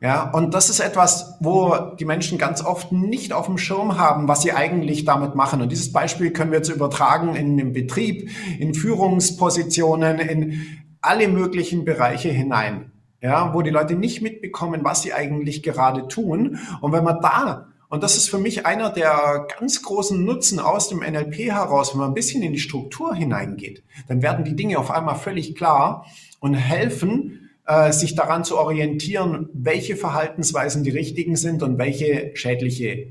Ja, 0.00 0.30
und 0.30 0.52
das 0.52 0.68
ist 0.68 0.80
etwas, 0.80 1.36
wo 1.40 1.74
die 1.98 2.04
Menschen 2.04 2.36
ganz 2.36 2.62
oft 2.62 2.92
nicht 2.92 3.32
auf 3.32 3.46
dem 3.46 3.56
Schirm 3.56 3.98
haben, 3.98 4.28
was 4.28 4.42
sie 4.42 4.52
eigentlich 4.52 5.06
damit 5.06 5.34
machen. 5.34 5.62
Und 5.62 5.72
dieses 5.72 5.90
Beispiel 5.92 6.32
können 6.32 6.50
wir 6.50 6.58
jetzt 6.58 6.68
übertragen 6.68 7.34
in 7.34 7.56
den 7.56 7.72
Betrieb, 7.72 8.30
in 8.58 8.74
Führungspositionen, 8.74 10.18
in 10.18 10.66
alle 11.00 11.28
möglichen 11.28 11.84
Bereiche 11.84 12.28
hinein 12.28 12.92
ja, 13.20 13.52
wo 13.54 13.62
die 13.62 13.70
Leute 13.70 13.94
nicht 13.94 14.22
mitbekommen, 14.22 14.82
was 14.84 15.02
sie 15.02 15.12
eigentlich 15.12 15.62
gerade 15.62 16.08
tun. 16.08 16.58
Und 16.80 16.92
wenn 16.92 17.04
man 17.04 17.20
da, 17.20 17.68
und 17.88 18.02
das 18.02 18.16
ist 18.16 18.28
für 18.28 18.38
mich 18.38 18.66
einer 18.66 18.90
der 18.90 19.46
ganz 19.58 19.82
großen 19.82 20.24
Nutzen 20.24 20.58
aus 20.60 20.88
dem 20.88 21.00
NLP 21.00 21.50
heraus, 21.50 21.92
wenn 21.92 22.00
man 22.00 22.10
ein 22.10 22.14
bisschen 22.14 22.42
in 22.42 22.52
die 22.52 22.58
Struktur 22.60 23.14
hineingeht, 23.14 23.82
dann 24.08 24.22
werden 24.22 24.44
die 24.44 24.56
Dinge 24.56 24.78
auf 24.78 24.90
einmal 24.90 25.16
völlig 25.16 25.54
klar 25.54 26.06
und 26.40 26.54
helfen, 26.54 27.45
äh, 27.66 27.92
sich 27.92 28.14
daran 28.14 28.44
zu 28.44 28.58
orientieren, 28.58 29.48
welche 29.52 29.96
Verhaltensweisen 29.96 30.84
die 30.84 30.90
richtigen 30.90 31.36
sind 31.36 31.62
und 31.62 31.78
welche 31.78 32.30
schädliche 32.34 33.08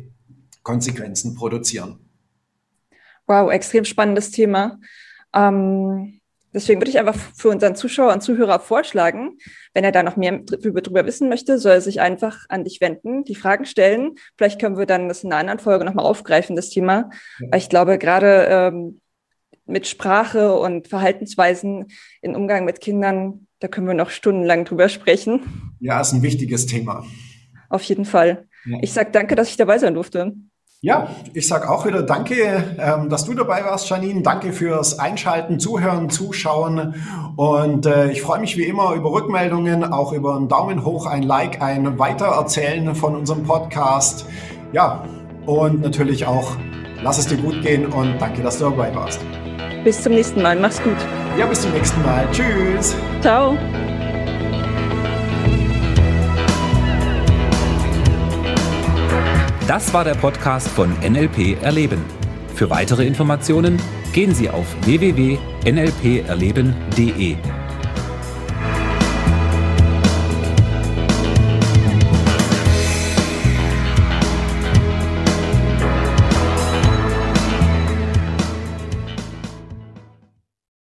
Konsequenzen 0.64 1.36
produzieren. 1.36 2.00
Wow, 3.28 3.52
extrem 3.52 3.86
spannendes 3.86 4.32
Thema. 4.32 4.80
Ähm 5.34 6.20
Deswegen 6.56 6.80
würde 6.80 6.90
ich 6.90 6.98
einfach 6.98 7.18
für 7.36 7.50
unseren 7.50 7.76
Zuschauer 7.76 8.14
und 8.14 8.22
Zuhörer 8.22 8.62
vorschlagen, 8.62 9.38
wenn 9.74 9.84
er 9.84 9.92
da 9.92 10.04
noch 10.04 10.16
mehr 10.16 10.40
darüber 10.40 11.06
wissen 11.06 11.28
möchte, 11.28 11.60
soll 11.60 11.74
er 11.74 11.82
sich 11.82 12.00
einfach 12.00 12.46
an 12.48 12.64
dich 12.64 12.80
wenden, 12.80 13.26
die 13.26 13.36
Fragen 13.36 13.66
stellen. 13.66 14.16
Vielleicht 14.38 14.62
können 14.62 14.78
wir 14.78 14.86
dann 14.86 15.10
das 15.10 15.26
in 15.26 15.34
einer 15.34 15.42
anderen 15.42 15.60
Folge 15.60 15.84
nochmal 15.84 16.06
aufgreifen, 16.06 16.56
das 16.56 16.70
Thema. 16.70 17.10
Weil 17.50 17.60
ich 17.60 17.68
glaube, 17.68 17.98
gerade 17.98 18.48
ähm, 18.50 19.02
mit 19.66 19.86
Sprache 19.86 20.58
und 20.58 20.88
Verhaltensweisen 20.88 21.88
im 22.22 22.36
Umgang 22.36 22.64
mit 22.64 22.80
Kindern, 22.80 23.48
da 23.66 23.70
können 23.70 23.88
wir 23.88 23.96
noch 23.96 24.12
stundenlang 24.12 24.64
drüber 24.64 24.90
sprechen. 24.90 25.74
Ja, 25.80 26.00
ist 26.00 26.14
ein 26.14 26.22
wichtiges 26.22 26.68
Thema. 26.68 27.04
Auf 27.68 27.82
jeden 27.82 28.06
Fall. 28.06 28.46
Ja. 28.64 28.78
Ich 28.84 28.94
sage 28.94 29.10
danke, 29.12 29.34
dass 29.34 29.50
ich 29.50 29.58
dabei 29.58 29.80
sein 29.80 29.96
durfte. 29.96 30.34
Ja, 30.82 31.10
ich 31.34 31.48
sage 31.48 31.68
auch 31.68 31.84
wieder 31.88 32.04
danke, 32.04 32.76
ähm, 32.78 33.10
dass 33.10 33.26
du 33.26 33.34
dabei 33.34 33.64
warst, 33.64 33.90
Janine. 33.90 34.22
Danke 34.22 34.54
fürs 34.54 35.00
Einschalten, 35.00 35.60
Zuhören, 35.60 36.12
Zuschauen. 36.12 36.94
Und 37.38 37.88
äh, 37.88 38.12
ich 38.12 38.22
freue 38.22 38.40
mich 38.40 38.56
wie 38.56 38.66
immer 38.66 38.94
über 38.94 39.12
Rückmeldungen, 39.12 39.84
auch 39.84 40.14
über 40.14 40.36
einen 40.36 40.48
Daumen 40.48 40.86
hoch, 40.86 41.08
ein 41.08 41.24
Like, 41.24 41.60
ein 41.64 41.98
Weitererzählen 41.98 42.94
von 42.94 43.16
unserem 43.16 43.46
Podcast. 43.46 44.28
Ja, 44.74 45.04
und 45.48 45.82
natürlich 45.82 46.28
auch, 46.28 46.56
lass 47.02 47.18
es 47.18 47.26
dir 47.26 47.38
gut 47.38 47.64
gehen 47.64 47.88
und 47.88 48.20
danke, 48.20 48.44
dass 48.44 48.60
du 48.60 48.66
dabei 48.66 48.94
warst. 48.94 49.22
Bis 49.86 50.02
zum 50.02 50.12
nächsten 50.14 50.42
Mal. 50.42 50.58
Mach's 50.58 50.82
gut. 50.82 50.98
Ja, 51.38 51.46
bis 51.46 51.62
zum 51.62 51.72
nächsten 51.72 52.02
Mal. 52.02 52.28
Tschüss. 52.32 52.96
Ciao. 53.22 53.56
Das 59.68 59.94
war 59.94 60.04
der 60.04 60.16
Podcast 60.16 60.68
von 60.70 60.92
NLP 61.08 61.62
Erleben. 61.62 62.04
Für 62.56 62.72
weitere 62.72 63.06
Informationen 63.06 63.80
gehen 64.12 64.34
Sie 64.34 64.50
auf 64.50 64.66
www.nlperleben.de. 64.86 67.38